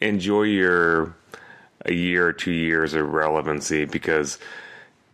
enjoy 0.00 0.42
your 0.42 1.16
a 1.84 1.92
year 1.92 2.26
or 2.28 2.32
two 2.32 2.52
years 2.52 2.94
of 2.94 3.12
relevancy 3.12 3.84
because 3.84 4.38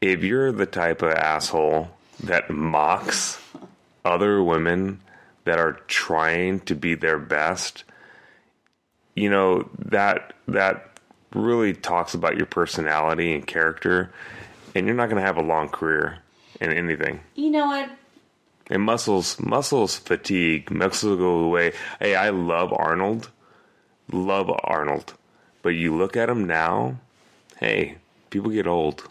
if 0.01 0.23
you're 0.23 0.53
the 0.53 0.67
type 0.67 1.03
of 1.03 1.13
asshole 1.13 1.91
that 2.23 2.51
mocks 2.51 3.41
other 4.05 4.43
women 4.43 5.01
that 5.45 5.59
are 5.59 5.75
trying 5.89 6.61
to 6.61 6.75
be 6.75 6.95
their 6.95 7.19
best, 7.19 7.85
you 9.15 9.31
know 9.31 9.69
that 9.79 10.33
that 10.49 10.99
really 11.35 11.75
talks 11.75 12.15
about 12.15 12.37
your 12.37 12.47
personality 12.47 13.35
and 13.35 13.47
character, 13.47 14.13
and 14.75 14.87
you're 14.87 14.95
not 14.95 15.09
going 15.09 15.21
to 15.21 15.27
have 15.27 15.37
a 15.37 15.43
long 15.43 15.69
career 15.69 16.19
in 16.61 16.73
anything. 16.73 17.21
You 17.35 17.51
know 17.51 17.67
what? 17.67 17.91
And 18.69 18.83
muscles, 18.83 19.39
muscles 19.41 19.97
fatigue, 19.97 20.71
muscles 20.71 21.19
go 21.19 21.41
away. 21.41 21.73
Hey, 22.01 22.15
I 22.15 22.31
love 22.31 22.73
Arnold, 22.73 23.31
love 24.11 24.51
Arnold, 24.65 25.15
but 25.65 25.71
you 25.71 25.97
look 25.97 26.17
at 26.17 26.29
him 26.29 26.47
now. 26.47 27.01
Hey, 27.59 27.97
people 28.31 28.51
get 28.51 28.67
old, 28.67 29.09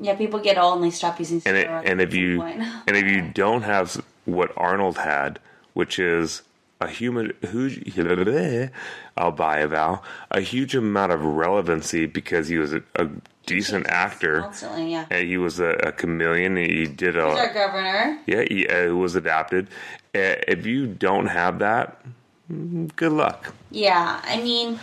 Yeah, 0.00 0.16
people 0.16 0.40
get 0.40 0.58
old 0.58 0.76
and 0.76 0.84
they 0.84 0.90
stop 0.90 1.18
using 1.20 1.42
and 1.44 1.56
it, 1.56 1.68
and 1.68 2.00
if 2.00 2.14
you 2.14 2.42
and 2.88 2.96
if 2.96 3.04
you 3.04 3.20
don't 3.32 3.62
have 3.62 4.02
what 4.24 4.50
Arnold 4.56 4.96
had, 4.98 5.38
which 5.74 5.98
is 5.98 6.42
a 6.80 6.88
human 6.88 7.32
huge 7.42 7.76
I'll 9.16 9.32
buy 9.32 9.58
a 9.58 9.68
vowel 9.68 10.02
a 10.30 10.40
huge 10.40 10.74
amount 10.74 11.12
of 11.12 11.22
relevancy 11.22 12.06
because 12.06 12.48
he 12.48 12.56
was 12.56 12.72
a, 12.72 12.82
a 12.96 13.06
decent 13.44 13.86
actor 13.88 14.40
Constantly, 14.40 14.92
yeah. 14.92 15.04
and 15.10 15.28
he 15.28 15.36
was 15.36 15.60
a, 15.60 15.72
a 15.88 15.92
chameleon. 15.92 16.56
He 16.56 16.86
did 16.86 17.14
He's 17.16 17.22
our 17.22 17.50
a 17.50 17.52
governor. 17.52 18.18
yeah, 18.26 18.44
he 18.48 18.66
uh, 18.66 18.94
was 18.94 19.14
adapted. 19.16 19.68
Uh, 20.14 20.40
if 20.48 20.64
you 20.64 20.86
don't 20.86 21.26
have 21.26 21.58
that, 21.58 22.00
mm, 22.50 22.90
good 22.96 23.12
luck. 23.12 23.52
Yeah, 23.70 24.20
I 24.24 24.40
mean, 24.40 24.80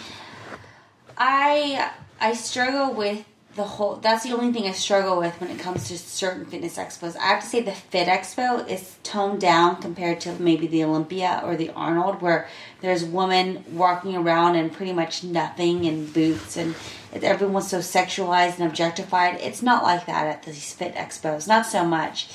I 1.18 1.92
I 2.20 2.34
struggle 2.34 2.94
with 2.94 3.26
the 3.56 3.64
whole. 3.64 3.96
That's 3.96 4.24
the 4.24 4.34
only 4.34 4.54
thing 4.54 4.68
I 4.68 4.72
struggle 4.72 5.18
with 5.18 5.40
when 5.42 5.50
it 5.50 5.60
comes 5.60 5.88
to 5.88 5.98
certain 5.98 6.46
fitness 6.46 6.78
expos. 6.78 7.18
I 7.18 7.28
have 7.28 7.42
to 7.42 7.48
say 7.48 7.62
the 7.62 7.72
Fit 7.74 8.08
Expo 8.08 8.68
is 8.70 8.98
toned 9.02 9.42
down 9.42 9.82
compared 9.82 10.22
to 10.22 10.34
maybe 10.34 10.68
the 10.68 10.84
Olympia 10.84 11.42
or 11.44 11.56
the 11.56 11.72
Arnold, 11.72 12.22
where 12.22 12.48
there's 12.82 13.04
women 13.04 13.64
walking 13.72 14.16
around 14.16 14.56
in 14.56 14.70
pretty 14.70 14.94
much 14.94 15.24
nothing 15.24 15.86
in 15.86 16.06
boots 16.06 16.56
and 16.56 16.76
everyone's 17.12 17.70
so 17.70 17.80
sexualized 17.80 18.60
and 18.60 18.70
objectified. 18.70 19.42
It's 19.42 19.64
not 19.64 19.84
like 19.84 20.06
that 20.06 20.28
at 20.28 20.44
these 20.44 20.74
Fit 20.74 20.94
Expos, 20.94 21.48
not 21.48 21.66
so 21.66 21.84
much. 21.84 22.30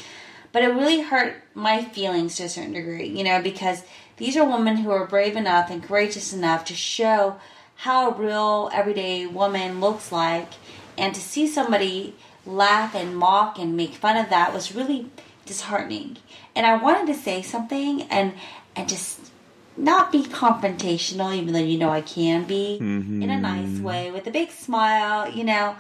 But 0.51 0.65
it 0.65 0.75
really 0.75 1.01
hurt 1.01 1.43
my 1.55 1.85
feelings 1.85 2.37
to 2.37 2.45
a 2.45 2.49
certain 2.49 2.73
degree, 2.73 3.09
you 3.09 3.25
know, 3.25 3.41
because 3.41 3.85
these 4.17 4.37
are 4.37 4.45
women 4.45 4.77
who 4.77 4.91
are 4.91 5.07
brave 5.07 5.37
enough 5.37 5.71
and 5.71 5.83
courageous 5.83 6.33
enough 6.33 6.65
to 6.67 6.75
show 6.75 7.37
how 7.83 8.11
a 8.11 8.15
real 8.15 8.71
everyday 8.73 9.27
woman 9.27 9.81
looks 9.81 10.13
like. 10.13 10.49
And 10.97 11.13
to 11.17 11.21
see 11.21 11.49
somebody 11.49 12.15
laugh 12.47 12.95
and 12.95 13.17
mock 13.17 13.59
and 13.59 13.77
make 13.77 13.95
fun 13.95 14.17
of 14.17 14.31
that 14.31 14.55
was 14.55 14.73
really 14.73 15.11
disheartening. 15.47 16.17
And 16.55 16.65
I 16.65 16.77
wanted 16.77 17.13
to 17.13 17.19
say 17.19 17.43
something 17.43 18.03
and 18.03 18.35
and 18.77 18.89
just 18.89 19.33
not 19.77 20.13
be 20.13 20.23
confrontational, 20.23 21.35
even 21.35 21.53
though 21.53 21.59
you 21.59 21.77
know 21.77 21.91
I 21.91 22.03
can 22.03 22.45
be, 22.45 22.77
in 22.77 23.31
a 23.31 23.41
nice 23.41 23.67
mm-hmm. 23.67 23.83
way 23.83 24.11
with 24.13 24.27
a 24.29 24.31
big 24.31 24.51
smile, 24.51 25.29
you 25.29 25.43
know. 25.43 25.75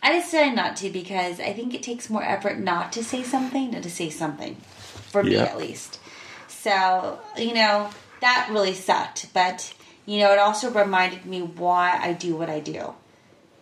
I 0.00 0.12
decided 0.12 0.54
not 0.54 0.76
to 0.76 0.90
because 0.90 1.40
I 1.40 1.52
think 1.52 1.74
it 1.74 1.82
takes 1.82 2.10
more 2.10 2.22
effort 2.22 2.58
not 2.58 2.92
to 2.92 3.04
say 3.04 3.22
something 3.22 3.70
than 3.72 3.82
to 3.82 3.90
say 3.90 4.10
something, 4.10 4.56
for 5.10 5.22
me 5.22 5.36
at 5.36 5.58
least. 5.58 5.98
So, 6.48 7.18
you 7.36 7.54
know, 7.54 7.90
that 8.20 8.48
really 8.50 8.74
sucked. 8.74 9.32
But, 9.32 9.74
you 10.06 10.18
know, 10.18 10.32
it 10.32 10.38
also 10.38 10.70
reminded 10.70 11.26
me 11.26 11.40
why 11.42 11.98
I 12.00 12.12
do 12.12 12.36
what 12.36 12.50
I 12.50 12.60
do, 12.60 12.94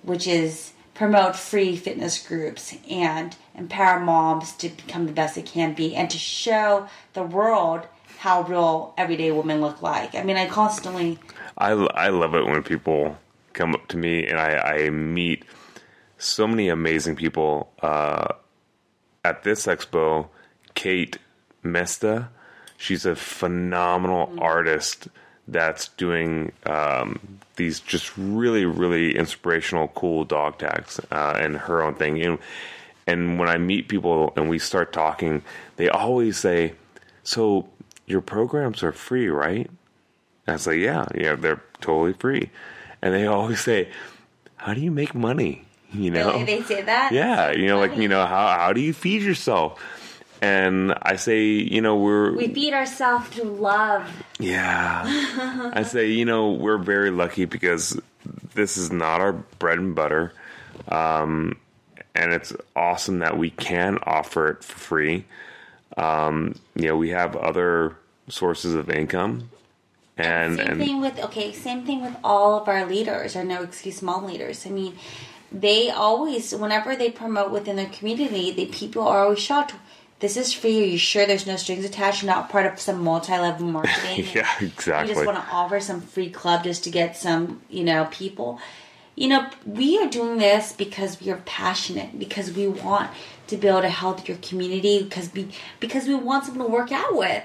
which 0.02 0.26
is 0.26 0.72
promote 0.94 1.36
free 1.36 1.76
fitness 1.76 2.26
groups 2.26 2.74
and 2.88 3.36
empower 3.54 4.00
moms 4.00 4.52
to 4.52 4.68
become 4.68 5.06
the 5.06 5.12
best 5.12 5.34
they 5.34 5.42
can 5.42 5.74
be 5.74 5.94
and 5.94 6.10
to 6.10 6.18
show 6.18 6.88
the 7.14 7.22
world 7.22 7.86
how 8.18 8.42
real 8.42 8.92
everyday 8.98 9.30
women 9.30 9.60
look 9.60 9.80
like. 9.80 10.14
I 10.14 10.22
mean, 10.22 10.36
I 10.36 10.46
constantly 10.46 11.18
I, 11.56 11.70
I 11.70 12.08
love 12.08 12.34
it 12.34 12.46
when 12.46 12.62
people 12.62 13.16
come 13.52 13.74
up 13.74 13.88
to 13.88 13.96
me 13.96 14.26
and 14.26 14.38
I, 14.38 14.56
I 14.56 14.90
meet 14.90 15.44
so 16.18 16.46
many 16.46 16.68
amazing 16.68 17.16
people. 17.16 17.72
Uh, 17.82 18.34
at 19.24 19.42
this 19.42 19.66
expo, 19.66 20.28
Kate 20.74 21.18
Mesta, 21.62 22.30
she's 22.76 23.04
a 23.04 23.14
phenomenal 23.14 24.34
artist 24.38 25.08
that's 25.50 25.88
doing 25.88 26.52
um, 26.66 27.18
these 27.56 27.80
just 27.80 28.16
really, 28.16 28.64
really 28.64 29.16
inspirational, 29.16 29.88
cool 29.88 30.24
dog 30.24 30.58
tags 30.58 31.00
uh, 31.10 31.36
and 31.38 31.56
her 31.56 31.82
own 31.82 31.94
thing. 31.94 32.20
And, 32.22 32.38
and 33.06 33.38
when 33.38 33.48
I 33.48 33.58
meet 33.58 33.88
people 33.88 34.32
and 34.36 34.48
we 34.48 34.58
start 34.58 34.92
talking, 34.92 35.42
they 35.76 35.88
always 35.88 36.38
say, 36.38 36.74
So 37.24 37.68
your 38.06 38.20
programs 38.20 38.82
are 38.82 38.92
free, 38.92 39.28
right? 39.28 39.70
And 40.46 40.54
I 40.54 40.56
say, 40.56 40.78
yeah, 40.78 41.06
yeah, 41.14 41.36
they're 41.36 41.62
totally 41.80 42.12
free. 42.12 42.50
And 43.00 43.14
they 43.14 43.26
always 43.26 43.60
say, 43.60 43.88
how 44.56 44.74
do 44.74 44.80
you 44.80 44.90
make 44.90 45.14
money? 45.14 45.64
You 45.92 46.10
know, 46.10 46.32
really 46.32 46.44
they 46.44 46.62
say 46.62 46.82
that. 46.82 47.12
yeah, 47.12 47.50
you 47.50 47.66
know, 47.66 47.78
like 47.80 47.96
you 47.96 48.06
know, 48.06 48.24
how 48.24 48.46
how 48.46 48.72
do 48.72 48.80
you 48.80 48.92
feed 48.92 49.22
yourself? 49.22 49.82
And 50.42 50.94
I 51.02 51.16
say, 51.16 51.44
you 51.44 51.82
know, 51.82 51.96
we're 51.96 52.32
We 52.34 52.48
feed 52.48 52.72
ourselves 52.72 53.28
through 53.28 53.56
love. 53.56 54.10
yeah. 54.38 55.02
I 55.74 55.82
say, 55.82 56.10
you 56.10 56.24
know, 56.24 56.52
we're 56.52 56.78
very 56.78 57.10
lucky 57.10 57.44
because 57.44 58.00
this 58.54 58.76
is 58.76 58.90
not 58.90 59.20
our 59.20 59.32
bread 59.32 59.78
and 59.78 59.94
butter. 59.94 60.32
Um, 60.88 61.58
and 62.14 62.32
it's 62.32 62.52
awesome 62.74 63.20
that 63.20 63.36
we 63.36 63.50
can 63.50 63.98
offer 64.02 64.48
it 64.48 64.64
for 64.64 64.78
free. 64.78 65.24
Um, 65.96 66.54
you 66.74 66.88
know, 66.88 66.96
we 66.96 67.10
have 67.10 67.36
other 67.36 67.96
sources 68.28 68.74
of 68.74 68.90
income. 68.90 69.50
And, 70.16 70.56
same 70.56 70.66
and 70.66 70.78
thing 70.78 71.00
with 71.00 71.18
okay 71.18 71.50
same 71.52 71.86
thing 71.86 72.02
with 72.02 72.14
all 72.22 72.60
of 72.60 72.68
our 72.68 72.84
leaders 72.84 73.34
or 73.36 73.42
no 73.42 73.62
excuse 73.62 74.02
mom 74.02 74.26
leaders 74.26 74.66
i 74.66 74.68
mean 74.68 74.94
they 75.50 75.88
always 75.88 76.54
whenever 76.54 76.94
they 76.94 77.10
promote 77.10 77.50
within 77.50 77.76
their 77.76 77.88
community 77.88 78.50
the 78.50 78.66
people 78.66 79.08
are 79.08 79.24
always 79.24 79.38
shocked 79.38 79.72
this 80.20 80.36
is 80.36 80.52
free 80.52 80.82
are 80.82 80.86
you 80.86 80.98
sure 80.98 81.26
there's 81.26 81.46
no 81.46 81.56
strings 81.56 81.84
attached 81.84 82.22
you're 82.22 82.32
not 82.32 82.48
part 82.48 82.66
of 82.66 82.78
some 82.80 83.02
multi-level 83.02 83.66
marketing 83.78 84.26
yeah, 84.34 84.48
exactly. 84.60 85.08
you 85.08 85.14
just 85.14 85.26
want 85.26 85.38
to 85.38 85.52
offer 85.52 85.80
some 85.80 86.00
free 86.00 86.30
club 86.30 86.64
just 86.64 86.84
to 86.84 86.90
get 86.90 87.16
some 87.16 87.60
you 87.68 87.84
know 87.84 88.06
people 88.10 88.58
you 89.16 89.28
know 89.28 89.48
we 89.66 89.98
are 89.98 90.08
doing 90.08 90.38
this 90.38 90.72
because 90.72 91.20
we 91.20 91.30
are 91.30 91.42
passionate 91.44 92.18
because 92.18 92.52
we 92.52 92.68
want 92.68 93.10
to 93.46 93.56
build 93.56 93.84
a 93.84 93.88
healthier 93.88 94.36
community 94.36 95.02
because 95.02 95.32
we 95.34 95.48
because 95.80 96.06
we 96.06 96.14
want 96.14 96.44
someone 96.44 96.66
to 96.66 96.72
work 96.72 96.92
out 96.92 97.16
with 97.16 97.42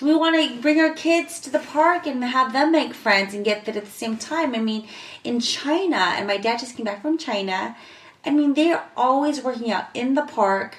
we 0.00 0.14
want 0.14 0.36
to 0.36 0.60
bring 0.60 0.80
our 0.80 0.94
kids 0.94 1.40
to 1.40 1.50
the 1.50 1.58
park 1.58 2.06
and 2.06 2.24
have 2.24 2.52
them 2.52 2.72
make 2.72 2.94
friends 2.94 3.34
and 3.34 3.44
get 3.44 3.64
fit 3.64 3.76
at 3.76 3.84
the 3.84 3.90
same 3.90 4.16
time. 4.16 4.54
I 4.54 4.58
mean, 4.58 4.88
in 5.24 5.40
China, 5.40 5.96
and 5.96 6.26
my 6.26 6.38
dad 6.38 6.58
just 6.58 6.76
came 6.76 6.86
back 6.86 7.02
from 7.02 7.18
China. 7.18 7.76
I 8.24 8.30
mean, 8.30 8.54
they're 8.54 8.84
always 8.96 9.42
working 9.42 9.70
out 9.70 9.86
in 9.94 10.14
the 10.14 10.22
park, 10.22 10.76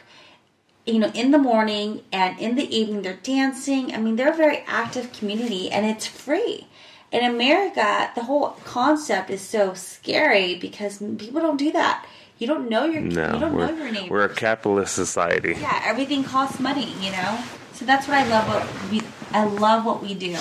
you 0.85 0.99
know, 0.99 1.11
in 1.13 1.31
the 1.31 1.37
morning 1.37 2.01
and 2.11 2.39
in 2.39 2.55
the 2.55 2.75
evening. 2.75 3.01
They're 3.01 3.19
dancing. 3.21 3.93
I 3.93 3.97
mean, 3.97 4.15
they're 4.15 4.33
a 4.33 4.35
very 4.35 4.63
active 4.67 5.13
community 5.13 5.69
and 5.71 5.85
it's 5.85 6.07
free. 6.07 6.67
In 7.11 7.23
America, 7.25 8.09
the 8.15 8.23
whole 8.23 8.51
concept 8.63 9.29
is 9.29 9.41
so 9.41 9.73
scary 9.73 10.55
because 10.55 10.99
people 11.17 11.41
don't 11.41 11.57
do 11.57 11.71
that. 11.73 12.07
You 12.37 12.47
don't 12.47 12.69
know 12.69 12.85
your 12.85 13.01
no, 13.01 13.33
you 13.33 13.39
don't 13.39 13.53
we're, 13.53 13.67
know 13.67 13.75
your 13.75 13.91
neighbor 13.91 14.09
we're 14.09 14.23
a 14.23 14.29
capitalist 14.33 14.95
society. 14.95 15.55
yeah, 15.59 15.81
everything 15.85 16.23
costs 16.23 16.59
money, 16.59 16.91
you 16.99 17.11
know. 17.11 17.43
So 17.73 17.85
that's 17.85 18.07
what 18.07 18.17
I 18.17 18.27
love. 18.27 18.47
What 18.47 18.91
we, 18.91 19.01
I 19.31 19.43
love 19.43 19.85
what 19.85 20.01
we 20.01 20.15
do, 20.15 20.37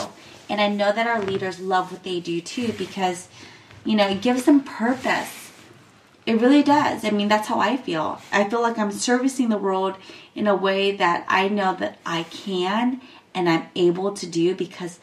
and 0.48 0.60
I 0.60 0.68
know 0.68 0.92
that 0.92 1.06
our 1.06 1.20
leaders 1.20 1.60
love 1.60 1.92
what 1.92 2.02
they 2.02 2.20
do 2.20 2.40
too 2.40 2.72
because, 2.78 3.28
you 3.84 3.96
know, 3.96 4.08
it 4.08 4.22
gives 4.22 4.44
them 4.44 4.62
purpose. 4.62 5.52
It 6.24 6.40
really 6.40 6.62
does. 6.62 7.04
I 7.04 7.10
mean, 7.10 7.28
that's 7.28 7.48
how 7.48 7.58
I 7.58 7.76
feel. 7.76 8.22
I 8.32 8.48
feel 8.48 8.62
like 8.62 8.78
I'm 8.78 8.92
servicing 8.92 9.50
the 9.50 9.58
world 9.58 9.96
in 10.40 10.46
a 10.46 10.56
way 10.56 10.90
that 10.90 11.22
I 11.28 11.48
know 11.48 11.76
that 11.80 11.98
I 12.06 12.22
can 12.22 13.02
and 13.34 13.46
I'm 13.46 13.66
able 13.76 14.14
to 14.14 14.26
do 14.26 14.54
because 14.54 14.98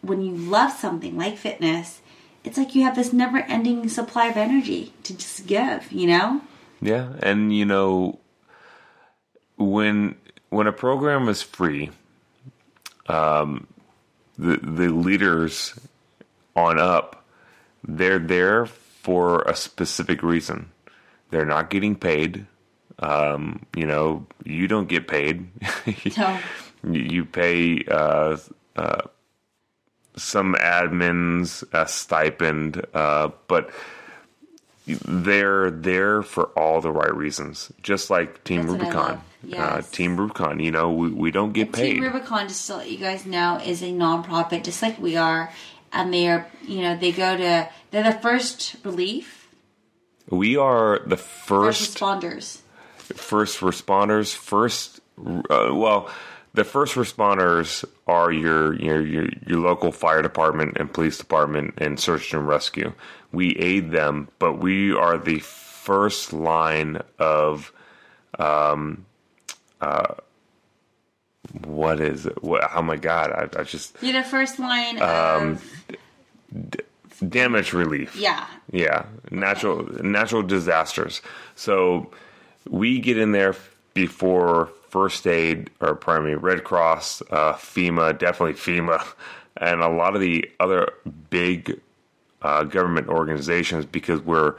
when 0.00 0.22
you 0.22 0.32
love 0.32 0.72
something 0.72 1.14
like 1.14 1.36
fitness, 1.36 2.00
it's 2.42 2.56
like 2.56 2.74
you 2.74 2.84
have 2.84 2.96
this 2.96 3.12
never-ending 3.12 3.90
supply 3.90 4.28
of 4.28 4.38
energy 4.38 4.94
to 5.02 5.14
just 5.14 5.46
give. 5.46 5.92
You 5.92 6.06
know. 6.06 6.40
Yeah, 6.80 7.12
and 7.22 7.54
you 7.54 7.66
know, 7.66 8.18
when 9.58 10.14
when 10.48 10.66
a 10.66 10.72
program 10.72 11.28
is 11.28 11.42
free, 11.42 11.90
um, 13.08 13.66
the 14.38 14.56
the 14.56 14.88
leaders 14.88 15.78
on 16.56 16.78
up, 16.78 17.26
they're 17.86 18.18
there 18.18 18.64
for 18.64 19.42
a 19.42 19.54
specific 19.54 20.22
reason. 20.22 20.70
They're 21.28 21.44
not 21.44 21.68
getting 21.68 21.94
paid. 21.94 22.46
Um, 23.00 23.64
you 23.76 23.86
know, 23.86 24.26
you 24.44 24.68
don't 24.68 24.88
get 24.88 25.08
paid. 25.08 25.48
No. 26.16 26.38
You- 26.84 27.24
pay 27.24 27.84
uh, 27.90 28.36
uh, 28.76 29.02
some 30.16 30.54
admins 30.54 31.64
a 31.72 31.88
stipend, 31.88 32.84
uh, 32.94 33.30
but 33.48 33.70
they're 34.86 35.70
there 35.70 36.22
for 36.22 36.46
all 36.56 36.80
the 36.80 36.90
right 36.90 37.14
reasons. 37.14 37.72
Just 37.82 38.10
like 38.10 38.44
Team 38.44 38.62
That's 38.62 38.72
Rubicon. 38.72 38.94
love. 38.94 39.20
Yes. 39.44 39.60
Uh, 39.60 39.82
Team 39.92 40.16
Rubicon, 40.16 40.60
you 40.60 40.70
know, 40.70 40.92
we, 40.92 41.10
we 41.10 41.30
don't 41.30 41.52
get 41.52 41.72
paid. 41.72 41.94
Team 41.94 42.02
Rubicon, 42.02 42.48
just 42.48 42.66
to 42.68 42.76
let 42.76 42.90
you 42.90 42.98
guys 42.98 43.26
know, 43.26 43.60
is 43.64 43.82
a 43.82 43.86
nonprofit, 43.92 44.64
just 44.64 44.82
like 44.82 44.98
we 44.98 45.16
are, 45.16 45.52
and 45.92 46.12
they 46.12 46.28
are, 46.28 46.46
you 46.66 46.82
know, 46.82 46.96
they 46.96 47.12
go 47.12 47.36
to, 47.36 47.68
they're 47.90 48.02
the 48.02 48.18
first 48.18 48.76
relief 48.84 49.48
We 50.30 50.56
are 50.56 51.00
the 51.06 51.16
First 51.16 51.96
first 51.96 51.98
responders. 51.98 52.58
First 53.16 53.60
responders. 53.60 54.34
First, 54.34 55.00
uh, 55.18 55.70
well, 55.72 56.10
the 56.54 56.64
first 56.64 56.94
responders 56.94 57.84
are 58.06 58.32
your, 58.32 58.74
your 58.80 59.04
your 59.06 59.28
your 59.46 59.58
local 59.60 59.92
fire 59.92 60.22
department 60.22 60.76
and 60.78 60.92
police 60.92 61.18
department 61.18 61.74
and 61.78 61.98
search 62.00 62.32
and 62.32 62.46
rescue. 62.48 62.92
We 63.32 63.56
aid 63.56 63.90
them, 63.90 64.28
but 64.38 64.54
we 64.54 64.92
are 64.94 65.18
the 65.18 65.38
first 65.40 66.32
line 66.32 67.00
of 67.18 67.72
um 68.38 69.04
uh 69.80 70.14
what 71.64 72.00
is 72.00 72.26
it? 72.26 72.42
What, 72.42 72.68
oh 72.74 72.82
my 72.82 72.96
god! 72.96 73.30
I, 73.32 73.60
I 73.60 73.62
just 73.64 73.96
You're 74.02 74.12
the 74.22 74.28
first 74.28 74.58
line 74.58 75.00
Um, 75.00 75.58
of 76.52 77.30
damage 77.30 77.72
relief. 77.72 78.16
yeah. 78.16 78.46
Yeah, 78.70 79.06
natural 79.30 79.84
natural 80.02 80.42
disasters. 80.42 81.22
So 81.54 82.10
we 82.68 83.00
get 83.00 83.18
in 83.18 83.32
there 83.32 83.54
before 83.94 84.70
first 84.88 85.26
aid 85.26 85.70
or 85.80 85.94
primary 85.94 86.36
Red 86.36 86.64
Cross, 86.64 87.22
uh, 87.30 87.54
FEMA, 87.54 88.18
definitely 88.18 88.54
FEMA, 88.54 89.04
and 89.56 89.80
a 89.80 89.88
lot 89.88 90.14
of 90.14 90.20
the 90.20 90.50
other 90.60 90.92
big 91.30 91.80
uh, 92.42 92.64
government 92.64 93.08
organizations 93.08 93.84
because 93.84 94.20
we're 94.20 94.54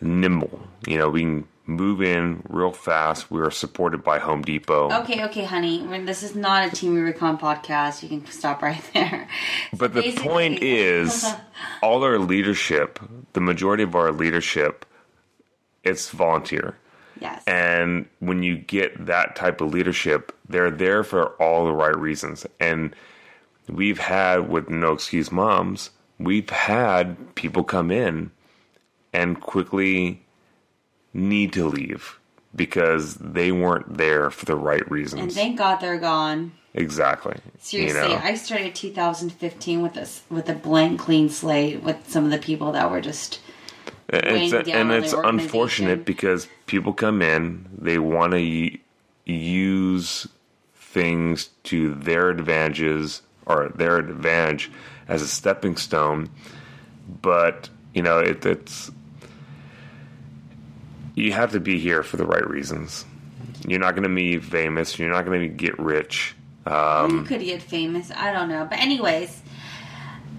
nimble. 0.00 0.60
You 0.86 0.98
know, 0.98 1.08
we 1.10 1.20
can 1.20 1.48
move 1.66 2.02
in 2.02 2.42
real 2.48 2.72
fast. 2.72 3.30
We 3.30 3.40
are 3.40 3.50
supported 3.50 4.02
by 4.02 4.18
Home 4.18 4.42
Depot. 4.42 4.90
Okay, 5.02 5.24
okay, 5.24 5.44
honey. 5.44 5.86
This 6.04 6.22
is 6.22 6.34
not 6.34 6.66
a 6.66 6.70
Team 6.70 6.94
Rubicon 6.94 7.38
podcast. 7.38 8.02
You 8.02 8.08
can 8.08 8.26
stop 8.26 8.62
right 8.62 8.82
there. 8.94 9.28
But 9.76 9.94
the 9.94 10.12
point 10.12 10.62
is, 10.62 11.24
all 11.82 12.02
our 12.04 12.18
leadership, 12.18 12.98
the 13.32 13.40
majority 13.40 13.82
of 13.82 13.94
our 13.94 14.12
leadership, 14.12 14.84
it's 15.84 16.10
volunteer. 16.10 16.76
Yes. 17.22 17.42
And 17.46 18.06
when 18.18 18.42
you 18.42 18.56
get 18.56 19.06
that 19.06 19.36
type 19.36 19.60
of 19.60 19.72
leadership, 19.72 20.36
they're 20.48 20.70
there 20.70 21.04
for 21.04 21.28
all 21.40 21.64
the 21.64 21.72
right 21.72 21.96
reasons. 21.96 22.44
And 22.58 22.94
we've 23.68 23.98
had, 24.00 24.48
with 24.50 24.68
No 24.68 24.92
Excuse 24.92 25.30
Moms, 25.30 25.90
we've 26.18 26.50
had 26.50 27.34
people 27.36 27.62
come 27.64 27.90
in 27.90 28.32
and 29.12 29.40
quickly 29.40 30.22
need 31.14 31.52
to 31.52 31.66
leave 31.68 32.18
because 32.56 33.14
they 33.14 33.52
weren't 33.52 33.96
there 33.96 34.30
for 34.30 34.44
the 34.44 34.56
right 34.56 34.88
reasons. 34.90 35.22
and 35.22 35.32
thank 35.32 35.58
God 35.58 35.76
they're 35.76 35.98
gone. 35.98 36.52
exactly. 36.74 37.36
Seriously, 37.58 38.00
You 38.02 38.08
know? 38.08 38.20
I 38.22 38.34
started 38.34 38.74
2015 38.74 39.80
with 39.80 39.94
this 39.94 40.22
with 40.28 40.48
a 40.48 40.54
blank, 40.54 40.98
clean 41.00 41.28
slate 41.28 41.82
with 41.82 42.10
some 42.10 42.24
of 42.24 42.30
the 42.30 42.38
people 42.38 42.72
that 42.72 42.90
were 42.90 43.00
just 43.00 43.40
it's, 44.08 44.68
and 44.68 44.92
it's 44.92 45.12
unfortunate 45.12 46.04
because 46.04 46.48
people 46.66 46.92
come 46.92 47.22
in, 47.22 47.68
they 47.78 47.98
want 47.98 48.32
to 48.32 48.78
use 49.24 50.28
things 50.74 51.48
to 51.64 51.94
their 51.94 52.28
advantages 52.28 53.22
or 53.46 53.70
their 53.70 53.96
advantage 53.96 54.70
as 55.08 55.22
a 55.22 55.28
stepping 55.28 55.76
stone, 55.76 56.28
but 57.20 57.68
you 57.94 58.02
know 58.02 58.18
it, 58.18 58.44
it's 58.44 58.90
you 61.14 61.32
have 61.32 61.52
to 61.52 61.60
be 61.60 61.78
here 61.78 62.02
for 62.02 62.16
the 62.16 62.26
right 62.26 62.46
reasons. 62.48 63.04
You're 63.66 63.80
not 63.80 63.94
going 63.94 64.08
to 64.08 64.14
be 64.14 64.38
famous. 64.38 64.98
You're 64.98 65.10
not 65.10 65.24
going 65.24 65.40
to 65.40 65.48
get 65.48 65.78
rich. 65.78 66.34
Um, 66.66 67.18
you 67.18 67.24
could 67.24 67.40
get 67.40 67.62
famous. 67.62 68.10
I 68.10 68.32
don't 68.32 68.48
know, 68.48 68.66
but 68.68 68.78
anyways. 68.78 69.42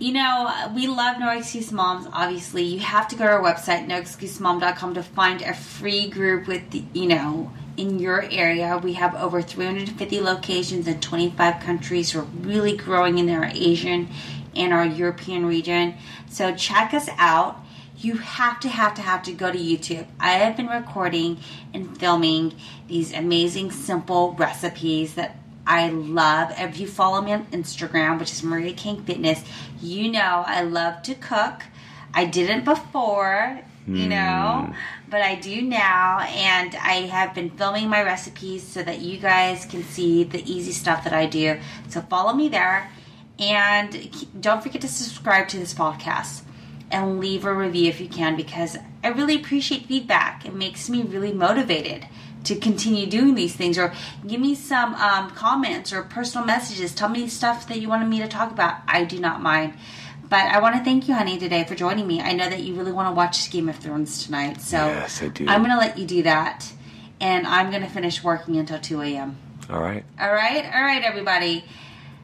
You 0.04 0.12
know, 0.12 0.70
we 0.76 0.88
love 0.88 1.18
No 1.18 1.30
Excuse 1.30 1.72
Moms, 1.72 2.10
obviously. 2.12 2.63
You 2.63 2.80
have 2.80 3.08
to 3.08 3.16
go 3.16 3.24
to 3.24 3.32
our 3.32 3.42
website, 3.42 3.88
noexcusemom.com, 3.88 4.96
to 4.96 5.02
find 5.02 5.42
a 5.42 5.54
free 5.54 6.10
group 6.10 6.46
with, 6.46 6.72
the, 6.72 6.84
you 6.92 7.08
know, 7.08 7.54
in 7.78 8.00
your 8.00 8.24
area. 8.24 8.78
We 8.78 8.96
have 8.96 9.16
over 9.16 9.42
350 9.42 10.20
locations 10.20 10.88
in 10.88 11.00
25 11.00 11.62
countries. 11.62 12.13
We're 12.13 12.24
really 12.24 12.76
growing 12.76 13.18
in 13.18 13.30
our 13.30 13.46
Asian 13.46 14.10
and 14.54 14.74
our 14.74 14.86
European 14.86 15.46
region. 15.46 15.94
So 16.30 16.54
check 16.54 16.94
us 16.94 17.08
out. 17.18 17.63
You 17.96 18.18
have 18.18 18.60
to, 18.60 18.68
have 18.68 18.96
to, 18.96 19.02
have 19.02 19.24
to 19.24 19.32
go 19.32 19.54
to 19.54 19.58
YouTube. 19.58 20.08
I 20.20 20.32
have 20.32 20.58
been 20.58 20.68
recording 20.68 21.39
and 21.74 21.98
filming 21.98 22.56
these 22.89 23.13
amazing, 23.13 23.72
simple 23.72 24.34
recipes 24.34 25.13
that 25.13 25.38
I 25.74 25.90
love. 25.90 26.54
If 26.56 26.80
you 26.80 26.86
follow 26.86 27.20
me 27.20 27.34
on 27.34 27.48
Instagram, 27.48 28.20
which 28.20 28.32
is 28.32 28.44
Maria 28.44 28.74
Kang 28.74 29.04
Fitness, 29.06 29.44
you 29.82 30.12
know 30.12 30.44
I 30.46 30.62
love 30.62 31.02
to 31.02 31.16
cook. 31.16 31.64
I 32.14 32.26
didn't 32.26 32.64
before, 32.64 33.60
you 33.88 34.04
hmm. 34.04 34.10
know, 34.10 34.74
but 35.10 35.22
I 35.22 35.34
do 35.34 35.64
now. 35.64 36.20
And 36.20 36.76
I 36.76 37.08
have 37.08 37.34
been 37.34 37.50
filming 37.50 37.90
my 37.90 38.04
recipes 38.04 38.62
so 38.62 38.84
that 38.84 39.00
you 39.00 39.18
guys 39.18 39.66
can 39.66 39.82
see 39.82 40.24
the 40.24 40.44
easy 40.44 40.74
stuff 40.74 41.06
that 41.06 41.14
I 41.14 41.26
do. 41.26 41.60
So 41.90 42.02
follow 42.02 42.34
me 42.34 42.50
there. 42.50 42.92
And 43.40 44.16
don't 44.40 44.62
forget 44.62 44.82
to 44.82 44.88
subscribe 44.88 45.48
to 45.48 45.58
this 45.58 45.74
podcast 45.74 46.44
and 46.92 47.20
leave 47.20 47.46
a 47.46 47.54
review 47.54 47.90
if 47.90 48.00
you 48.00 48.08
can 48.08 48.36
because 48.36 48.78
I 49.04 49.08
really 49.08 49.38
appreciate 49.38 49.88
feedback. 49.88 50.46
It 50.46 50.54
makes 50.54 50.88
me 50.88 51.02
really 51.02 51.34
motivated 51.34 52.06
to 52.43 52.56
continue 52.56 53.06
doing 53.06 53.36
these 53.36 53.56
things 53.56 53.77
or 53.77 53.93
give 54.27 54.39
me 54.41 54.56
some 54.56 54.93
um, 54.95 55.29
comments 55.32 55.93
or 55.93 56.03
personal 56.03 56.45
messages. 56.45 56.93
Tell 56.93 57.10
me 57.10 57.27
stuff 57.27 57.67
that 57.67 57.79
you 57.79 57.88
wanted 57.89 58.08
me 58.08 58.19
to 58.19 58.27
talk 58.27 58.51
about. 58.51 58.77
I 58.88 59.03
do 59.06 59.19
not 59.19 59.41
mind. 59.41 59.73
But 60.29 60.45
I 60.45 60.60
want 60.60 60.75
to 60.75 60.84
thank 60.84 61.08
you, 61.08 61.13
honey, 61.13 61.38
today 61.38 61.63
for 61.63 61.75
joining 61.75 62.08
me. 62.08 62.19
I 62.21 62.34
know 62.34 62.49
that 62.49 62.62
you 62.62 62.73
really 62.73 62.91
want 62.91 63.08
to 63.08 63.13
watch 63.13 63.51
Game 63.51 63.69
of 63.69 63.75
Thrones 63.75 64.25
tonight. 64.25 64.62
So 64.62 64.77
Yes, 64.77 65.21
I 65.21 65.27
do. 65.27 65.45
I'm 65.47 65.62
going 65.62 65.71
to 65.71 65.77
let 65.77 65.97
you 65.97 66.06
do 66.06 66.23
that. 66.23 66.71
And 67.21 67.45
I'm 67.45 67.69
going 67.69 67.84
to 67.84 67.89
finish 67.89 68.23
working 68.23 68.58
until 68.58 68.79
2 68.79 69.01
a.m. 69.01 69.38
all 69.69 69.82
right. 69.82 70.03
All 70.19 70.34
right, 70.34 70.65
all 70.73 70.82
right, 70.82 71.03
everybody. 71.03 71.63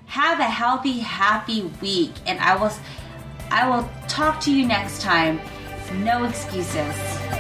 Have 0.08 0.40
a 0.40 0.46
healthy, 0.46 1.00
happy 1.00 1.72
week, 1.82 2.12
and 2.26 2.40
I 2.40 2.56
will, 2.56 2.72
I 3.52 3.70
will 3.70 3.88
talk 4.08 4.42
to 4.42 4.52
you 4.52 4.66
next 4.66 5.02
time. 5.04 5.40
No 6.04 6.24
excuses. 6.26 7.39